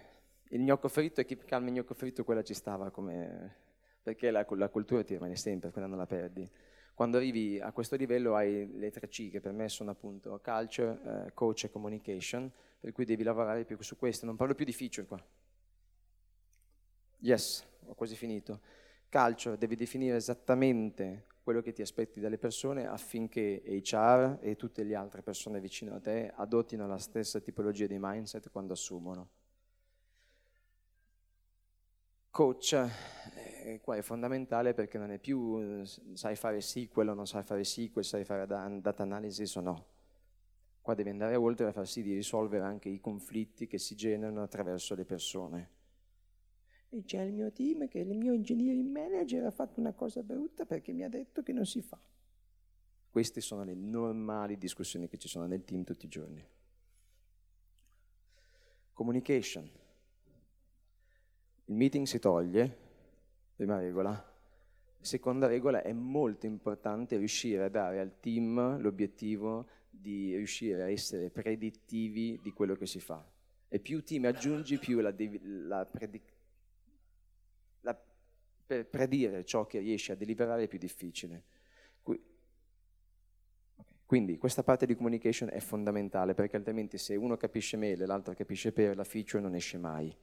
Il 0.51 0.61
gnocco 0.61 0.88
fritto 0.88 1.23
e 1.23 1.25
keep 1.25 1.47
calm 1.47 1.69
il 1.69 1.73
gnocco 1.73 1.95
fritto, 1.95 2.25
quella 2.25 2.42
ci 2.42 2.53
stava 2.53 2.90
come... 2.90 3.57
perché 4.03 4.31
la, 4.31 4.45
la 4.51 4.69
cultura 4.69 5.03
ti 5.03 5.14
rimane 5.14 5.35
sempre, 5.37 5.71
quella 5.71 5.87
non 5.87 5.97
la 5.97 6.05
perdi. 6.05 6.47
Quando 6.96 7.18
arrivi 7.18 7.61
a 7.61 7.72
questo 7.72 7.94
livello 7.94 8.37
hai 8.37 8.72
le 8.72 8.90
tre 8.90 9.06
C 9.06 9.30
che 9.30 9.42
per 9.42 9.52
me 9.52 9.68
sono 9.68 9.90
appunto 9.90 10.40
culture, 10.42 11.26
eh, 11.26 11.35
coach 11.35 11.64
e 11.64 11.70
communication, 11.70 12.50
per 12.80 12.92
cui 12.92 13.04
devi 13.04 13.22
lavorare 13.22 13.66
più 13.66 13.76
su 13.82 13.98
questo. 13.98 14.24
Non 14.24 14.35
parlo 14.35 14.54
più 14.54 14.64
di 14.64 14.72
feature 14.72 15.06
qua. 15.06 15.22
Yes, 17.18 17.66
ho 17.85 17.92
quasi 17.92 18.16
finito. 18.16 18.61
Calcio, 19.11 19.56
devi 19.56 19.76
definire 19.76 20.16
esattamente 20.16 21.26
quello 21.42 21.61
che 21.61 21.74
ti 21.74 21.82
aspetti 21.82 22.18
dalle 22.18 22.38
persone 22.38 22.87
affinché 22.87 23.62
HR 23.66 24.38
e 24.40 24.56
tutte 24.56 24.82
le 24.82 24.94
altre 24.94 25.20
persone 25.20 25.61
vicino 25.61 25.96
a 25.96 26.00
te 26.00 26.32
adottino 26.35 26.87
la 26.87 26.96
stessa 26.96 27.40
tipologia 27.40 27.87
di 27.87 27.98
mindset 28.00 28.48
quando 28.50 28.72
assumono. 28.72 29.28
Coach 32.37 32.75
eh, 33.64 33.81
qua 33.83 33.96
è 33.96 34.03
fondamentale 34.03 34.75
perché 34.75 34.99
non 34.99 35.11
è 35.11 35.18
più 35.18 35.59
eh, 35.59 35.87
sai 36.12 36.37
fare 36.37 36.61
SQL 36.61 37.09
o 37.09 37.14
non 37.14 37.27
sai 37.27 37.42
fare 37.42 37.64
SQL, 37.64 38.05
sai 38.05 38.25
fare 38.27 38.46
data 38.46 39.03
analysis 39.03 39.55
o 39.55 39.61
no. 39.62 39.87
Qua 40.83 40.92
devi 40.92 41.09
andare 41.09 41.35
oltre 41.37 41.64
a 41.64 41.72
far 41.72 41.88
sì 41.88 42.03
di 42.03 42.12
risolvere 42.12 42.62
anche 42.62 42.90
i 42.90 43.01
conflitti 43.01 43.66
che 43.66 43.79
si 43.79 43.94
generano 43.94 44.42
attraverso 44.42 44.94
le 44.94 45.07
persone. 45.07 45.70
E 46.90 47.05
c'è 47.05 47.22
il 47.22 47.33
mio 47.33 47.51
team 47.53 47.88
che 47.88 48.01
il 48.01 48.14
mio 48.14 48.35
engineering 48.35 48.87
manager 48.87 49.46
ha 49.46 49.51
fatto 49.51 49.81
una 49.81 49.94
cosa 49.94 50.22
brutta 50.22 50.66
perché 50.66 50.92
mi 50.92 51.05
ha 51.05 51.09
detto 51.09 51.42
che 51.42 51.55
non 51.55 51.64
si 51.64 51.81
fa. 51.81 51.99
Queste 53.09 53.40
sono 53.40 53.64
le 53.64 53.75
normali 53.75 54.59
discussioni 54.59 55.09
che 55.09 55.16
ci 55.16 55.27
sono 55.27 55.46
nel 55.46 55.64
team 55.64 55.85
tutti 55.85 56.05
i 56.05 56.11
giorni. 56.11 56.46
Communication. 58.92 59.85
Il 61.68 61.74
meeting 61.74 62.07
si 62.07 62.18
toglie, 62.18 62.76
prima 63.57 63.79
regola. 63.79 64.35
Seconda 65.00 65.46
regola, 65.46 65.83
è 65.83 65.92
molto 65.92 66.46
importante 66.46 67.16
riuscire 67.16 67.64
a 67.64 67.68
dare 67.68 68.00
al 68.00 68.20
team 68.20 68.81
l'obiettivo 68.81 69.66
di 69.90 70.35
riuscire 70.37 70.83
a 70.83 70.90
essere 70.90 71.31
predittivi 71.31 72.38
di 72.42 72.52
quello 72.52 72.74
che 72.76 72.87
si 72.87 73.00
fa. 73.00 73.24
E 73.68 73.81
più 73.81 74.02
team 74.05 74.26
aggiungi, 74.26 74.79
più 74.79 75.00
la, 75.00 75.12
la, 75.42 75.85
predic- 75.85 76.33
la 77.81 78.00
per 78.66 78.87
predire 78.87 79.44
ciò 79.44 79.66
che 79.66 79.81
riesci 79.81 80.12
a 80.12 80.16
deliberare 80.16 80.64
è 80.64 80.68
più 80.68 80.79
difficile. 80.79 81.44
Quindi 84.07 84.38
questa 84.38 84.62
parte 84.62 84.87
di 84.87 84.94
communication 84.94 85.48
è 85.50 85.59
fondamentale 85.59 86.35
perché 86.35 86.55
altrimenti 86.55 86.96
se 86.96 87.16
uno 87.16 87.37
capisce 87.37 87.76
meglio 87.76 88.05
e 88.05 88.07
l'altro 88.07 88.35
capisce 88.35 88.70
per, 88.70 88.94
la 88.94 89.02
feature 89.02 89.42
non 89.42 89.57
esce 89.57 89.79
mai. 89.79 90.16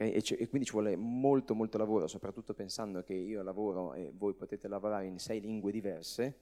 E, 0.00 0.22
e, 0.24 0.48
quindi 0.48 0.64
ci 0.64 0.72
vuole 0.72 0.94
molto 0.94 1.56
molto 1.56 1.76
lavoro, 1.76 2.06
soprattutto 2.06 2.54
pensando 2.54 3.02
che 3.02 3.14
io 3.14 3.42
lavoro 3.42 3.94
e 3.94 4.12
voi 4.16 4.32
potete 4.34 4.68
lavorare 4.68 5.06
in 5.06 5.18
sei 5.18 5.40
lingue 5.40 5.72
diverse, 5.72 6.38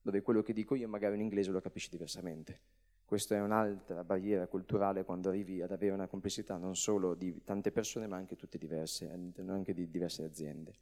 dove 0.00 0.22
quello 0.22 0.42
che 0.42 0.54
dico 0.54 0.74
io 0.74 0.88
magari 0.88 1.14
in 1.14 1.20
inglese 1.20 1.50
lo 1.50 1.60
capisci 1.60 1.90
diversamente. 1.90 2.60
Questa 3.04 3.34
è 3.34 3.40
un'altra 3.42 4.02
barriera 4.04 4.46
culturale 4.46 5.04
quando 5.04 5.28
arrivi 5.28 5.60
ad 5.60 5.70
avere 5.70 5.92
una 5.92 6.06
complessità 6.06 6.56
non 6.56 6.74
solo 6.74 7.14
di 7.14 7.44
tante 7.44 7.70
persone 7.70 8.06
ma 8.06 8.16
anche 8.16 8.36
tutte 8.36 8.56
diverse, 8.56 9.10
anche 9.10 9.74
di 9.74 9.90
diverse 9.90 10.24
aziende. 10.24 10.72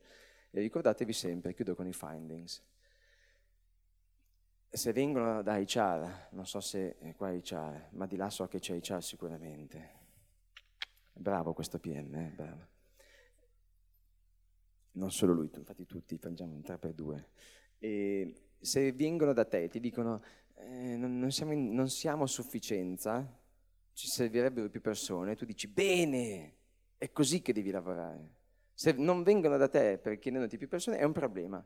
E 0.52 0.60
ricordatevi 0.60 1.12
sempre, 1.12 1.54
chiudo 1.54 1.74
con 1.74 1.88
i 1.88 1.92
findings, 1.92 2.62
se 4.68 4.92
vengono 4.92 5.42
da 5.42 5.56
HR, 5.56 6.28
non 6.30 6.46
so 6.46 6.60
se 6.60 6.98
è 6.98 7.14
qua 7.16 7.32
HR, 7.32 7.88
ma 7.90 8.06
di 8.06 8.16
là 8.16 8.30
so 8.30 8.46
che 8.46 8.60
c'è 8.60 8.78
HR 8.80 9.02
sicuramente. 9.02 10.01
Bravo 11.12 11.52
questo 11.52 11.78
PM, 11.78 12.14
eh? 12.14 12.32
bravo. 12.34 12.68
Non 14.92 15.10
solo 15.10 15.32
lui, 15.32 15.50
infatti 15.54 15.86
tutti 15.86 16.18
facciamo 16.18 16.54
un 16.54 16.62
3 16.62 16.78
per 16.78 16.92
2. 16.92 17.28
E 17.78 18.34
se 18.58 18.92
vengono 18.92 19.32
da 19.32 19.44
te 19.44 19.64
e 19.64 19.68
ti 19.68 19.80
dicono 19.80 20.22
eh, 20.54 20.96
non, 20.96 21.18
non, 21.18 21.30
siamo 21.30 21.52
in, 21.52 21.72
non 21.72 21.88
siamo 21.88 22.24
a 22.24 22.26
sufficienza, 22.26 23.40
ci 23.92 24.06
servirebbero 24.06 24.68
più 24.68 24.80
persone, 24.80 25.34
tu 25.34 25.44
dici 25.44 25.68
bene, 25.68 26.56
è 26.96 27.10
così 27.10 27.42
che 27.42 27.52
devi 27.52 27.70
lavorare. 27.70 28.40
Se 28.72 28.92
non 28.92 29.22
vengono 29.22 29.56
da 29.56 29.68
te 29.68 29.98
per 29.98 30.18
chiedendoti 30.18 30.56
più 30.56 30.68
persone 30.68 30.98
è 30.98 31.04
un 31.04 31.12
problema, 31.12 31.64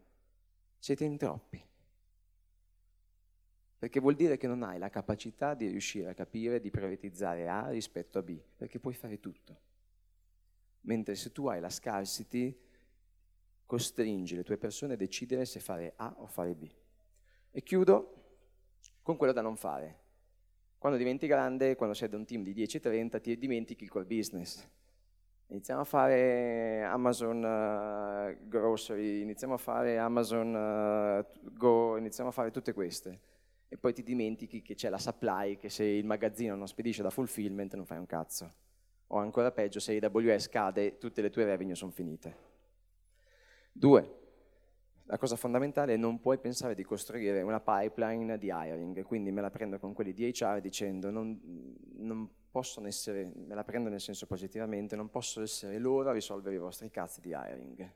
siete 0.78 1.04
in 1.04 1.16
troppi. 1.16 1.62
Perché 3.78 4.00
vuol 4.00 4.14
dire 4.14 4.36
che 4.36 4.46
non 4.46 4.62
hai 4.62 4.78
la 4.78 4.88
capacità 4.88 5.54
di 5.54 5.66
riuscire 5.66 6.10
a 6.10 6.14
capire, 6.14 6.60
di 6.60 6.70
prioritizzare 6.70 7.48
A 7.48 7.68
rispetto 7.68 8.18
a 8.18 8.22
B, 8.22 8.40
perché 8.56 8.78
puoi 8.78 8.94
fare 8.94 9.20
tutto. 9.20 9.60
Mentre 10.82 11.14
se 11.14 11.30
tu 11.32 11.46
hai 11.46 11.60
la 11.60 11.68
scarcity, 11.68 12.58
costringi 13.66 14.36
le 14.36 14.44
tue 14.44 14.56
persone 14.56 14.94
a 14.94 14.96
decidere 14.96 15.44
se 15.44 15.60
fare 15.60 15.92
A 15.96 16.14
o 16.18 16.26
fare 16.26 16.54
B. 16.54 16.70
E 17.50 17.62
chiudo 17.62 18.24
con 19.02 19.16
quello 19.16 19.32
da 19.32 19.42
non 19.42 19.56
fare. 19.56 20.04
Quando 20.78 20.98
diventi 20.98 21.26
grande, 21.26 21.74
quando 21.74 21.94
sei 21.94 22.08
da 22.08 22.16
un 22.16 22.24
team 22.24 22.42
di 22.42 22.54
10-30, 22.54 23.20
ti 23.20 23.36
dimentichi 23.36 23.84
il 23.84 23.90
core 23.90 24.04
business. 24.04 24.66
Iniziamo 25.48 25.82
a 25.82 25.84
fare 25.84 26.82
Amazon 26.82 27.36
uh, 27.42 28.48
Grocery, 28.48 29.20
iniziamo 29.20 29.54
a 29.54 29.58
fare 29.58 29.98
Amazon 29.98 30.54
uh, 30.54 31.50
Go, 31.52 31.96
iniziamo 31.96 32.30
a 32.30 32.32
fare 32.32 32.50
tutte 32.50 32.72
queste. 32.72 33.20
E 33.68 33.76
poi 33.76 33.92
ti 33.92 34.02
dimentichi 34.02 34.62
che 34.62 34.74
c'è 34.74 34.88
la 34.88 34.98
supply, 34.98 35.56
che 35.56 35.68
se 35.68 35.84
il 35.84 36.04
magazzino 36.04 36.54
non 36.54 36.68
spedisce 36.68 37.02
da 37.02 37.10
fulfillment 37.10 37.74
non 37.74 37.84
fai 37.84 37.98
un 37.98 38.06
cazzo. 38.06 38.54
O 39.08 39.18
ancora 39.18 39.50
peggio, 39.52 39.80
se 39.80 39.96
AWS 39.96 40.48
cade, 40.48 40.98
tutte 40.98 41.22
le 41.22 41.30
tue 41.30 41.44
revenue 41.44 41.74
sono 41.74 41.90
finite. 41.90 42.54
Due, 43.72 44.24
la 45.04 45.18
cosa 45.18 45.36
fondamentale 45.36 45.94
è 45.94 45.96
non 45.96 46.18
puoi 46.18 46.38
pensare 46.38 46.74
di 46.74 46.82
costruire 46.82 47.42
una 47.42 47.60
pipeline 47.60 48.38
di 48.38 48.50
hiring, 48.52 49.02
quindi 49.02 49.30
me 49.30 49.40
la 49.40 49.50
prendo 49.50 49.78
con 49.78 49.92
quelli 49.92 50.12
di 50.12 50.32
HR 50.32 50.60
dicendo 50.60 51.10
non, 51.10 51.38
non 51.98 52.28
possono 52.50 52.86
essere, 52.88 53.30
me 53.34 53.54
la 53.54 53.62
prendo 53.62 53.88
nel 53.88 54.00
senso 54.00 54.26
positivamente, 54.26 54.96
non 54.96 55.10
possono 55.10 55.44
essere 55.44 55.78
loro 55.78 56.08
a 56.08 56.12
risolvere 56.12 56.56
i 56.56 56.58
vostri 56.58 56.90
cazzi 56.90 57.20
di 57.20 57.28
hiring. 57.28 57.92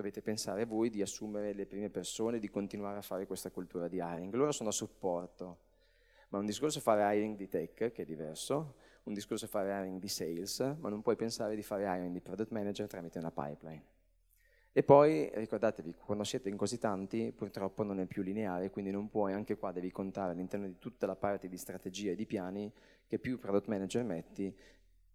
Dovete 0.00 0.22
pensare 0.22 0.64
voi 0.64 0.88
di 0.88 1.02
assumere 1.02 1.52
le 1.52 1.66
prime 1.66 1.90
persone, 1.90 2.38
di 2.38 2.48
continuare 2.48 2.96
a 2.96 3.02
fare 3.02 3.26
questa 3.26 3.50
cultura 3.50 3.86
di 3.86 3.96
hiring. 3.96 4.32
Loro 4.32 4.50
sono 4.50 4.70
a 4.70 4.72
supporto, 4.72 5.58
ma 6.30 6.38
un 6.38 6.46
discorso 6.46 6.78
è 6.78 6.80
fare 6.80 7.02
hiring 7.14 7.36
di 7.36 7.48
tech, 7.48 7.92
che 7.92 8.02
è 8.02 8.04
diverso, 8.06 8.76
un 9.02 9.12
discorso 9.12 9.44
è 9.44 9.48
fare 9.48 9.68
hiring 9.68 10.00
di 10.00 10.08
sales, 10.08 10.60
ma 10.78 10.88
non 10.88 11.02
puoi 11.02 11.16
pensare 11.16 11.54
di 11.54 11.62
fare 11.62 11.82
hiring 11.82 12.14
di 12.14 12.22
product 12.22 12.50
manager 12.50 12.86
tramite 12.86 13.18
una 13.18 13.30
pipeline. 13.30 13.84
E 14.72 14.82
poi 14.82 15.30
ricordatevi, 15.34 15.94
quando 15.96 16.24
siete 16.24 16.48
in 16.48 16.56
così 16.56 16.78
tanti, 16.78 17.30
purtroppo 17.36 17.82
non 17.82 18.00
è 18.00 18.06
più 18.06 18.22
lineare, 18.22 18.70
quindi 18.70 18.90
non 18.90 19.10
puoi, 19.10 19.34
anche 19.34 19.58
qua 19.58 19.70
devi 19.70 19.90
contare 19.90 20.32
all'interno 20.32 20.66
di 20.66 20.78
tutta 20.78 21.04
la 21.04 21.14
parte 21.14 21.46
di 21.46 21.58
strategia 21.58 22.12
e 22.12 22.14
di 22.14 22.24
piani, 22.24 22.72
che 23.06 23.18
più 23.18 23.38
product 23.38 23.66
manager 23.66 24.02
metti, 24.02 24.56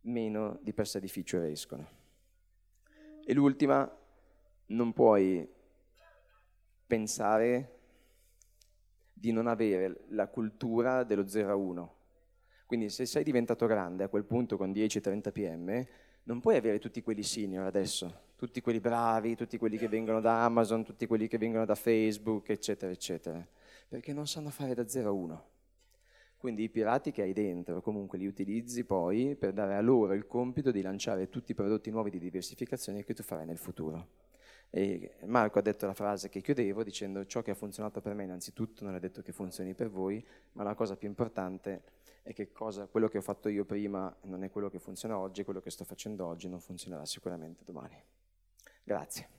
meno 0.02 0.60
di 0.62 0.74
per 0.74 0.88
sé 0.88 1.00
di 1.00 1.08
feature 1.08 1.50
escono. 1.50 1.89
E 3.26 3.34
l'ultima, 3.34 3.91
non 4.67 4.93
puoi 4.93 5.47
pensare 6.86 7.71
di 9.12 9.32
non 9.32 9.47
avere 9.47 10.06
la 10.10 10.28
cultura 10.28 11.04
dello 11.04 11.28
0 11.28 11.51
a 11.51 11.56
1. 11.56 11.95
Quindi 12.65 12.89
se 12.89 13.06
sei 13.06 13.23
diventato 13.23 13.65
grande 13.65 14.04
a 14.04 14.08
quel 14.08 14.25
punto 14.25 14.58
con 14.58 14.71
10-30 14.71 15.32
PM, 15.32 15.88
non 16.23 16.39
puoi 16.39 16.58
avere 16.58 16.80
tutti 16.80 17.01
quelli 17.01 17.23
senior 17.23 17.65
adesso, 17.65 18.32
tutti 18.36 18.62
quelli 18.62 18.80
bravi, 18.80 19.36
tutti 19.36 19.58
quelli 19.58 19.78
che 19.78 19.88
vengono 19.88 20.19
da 20.19 20.43
Amazon, 20.43 20.84
tutti 20.84 21.06
quelli 21.06 21.28
che 21.28 21.38
vengono 21.38 21.65
da 21.65 21.75
Facebook, 21.75 22.49
eccetera, 22.49 22.91
eccetera, 22.91 23.47
perché 23.88 24.13
non 24.13 24.28
sanno 24.28 24.49
fare 24.49 24.73
da 24.73 24.88
0 24.88 25.10
a 25.10 25.12
1. 25.12 25.49
Quindi 26.38 26.63
i 26.63 26.69
pirati 26.69 27.12
che 27.12 27.21
hai 27.21 27.34
dentro 27.34 27.82
comunque 27.82 28.17
li 28.17 28.28
utilizzi 28.28 28.84
poi 28.84 29.36
per 29.36 29.54
dare 29.54 29.75
a 29.75 29.82
loro 29.82 30.13
il 30.13 30.28
compito 30.28 30.71
di 30.71 30.82
lanciare 30.82 31.30
tutti 31.30 31.51
i 31.51 31.56
prodotti 31.56 31.89
nuovi 31.89 32.10
di 32.10 32.19
diversificazione 32.19 33.04
che 33.04 33.13
tu 33.13 33.23
farai 33.23 33.45
nel 33.45 33.58
futuro. 33.58 34.25
E 34.78 35.14
Marco 35.24 35.60
ha 35.60 35.62
detto 35.62 35.86
la 35.86 35.94
frase 35.94 36.28
che 36.28 36.42
chiudevo 36.42 36.84
dicendo 36.84 37.26
ciò 37.26 37.42
che 37.42 37.52
ha 37.52 37.56
funzionato 37.56 38.02
per 38.02 38.14
me 38.14 38.26
innanzitutto 38.26 38.84
non 38.84 38.94
è 38.94 39.00
detto 39.00 39.22
che 39.22 39.32
funzioni 39.32 39.74
per 39.74 39.90
voi, 39.90 40.22
ma 40.52 40.64
la 40.64 40.74
cosa 40.74 40.98
più 40.98 41.08
importante 41.08 41.82
è 42.24 42.34
che 42.34 42.52
cosa, 42.52 42.86
quello 42.86 43.08
che 43.08 43.20
ho 43.20 43.22
fatto 43.22 43.48
io 43.48 43.64
prima 43.64 44.14
non 44.24 44.44
è 44.44 44.50
quello 44.50 44.70
che 44.70 44.80
funziona 44.80 45.18
oggi, 45.18 45.46
quello 45.46 45.62
che 45.62 45.70
sto 45.70 45.86
facendo 45.86 46.26
oggi 46.26 46.50
non 46.50 46.60
funzionerà 46.60 47.06
sicuramente 47.06 47.64
domani. 47.64 47.96
Grazie. 48.84 49.36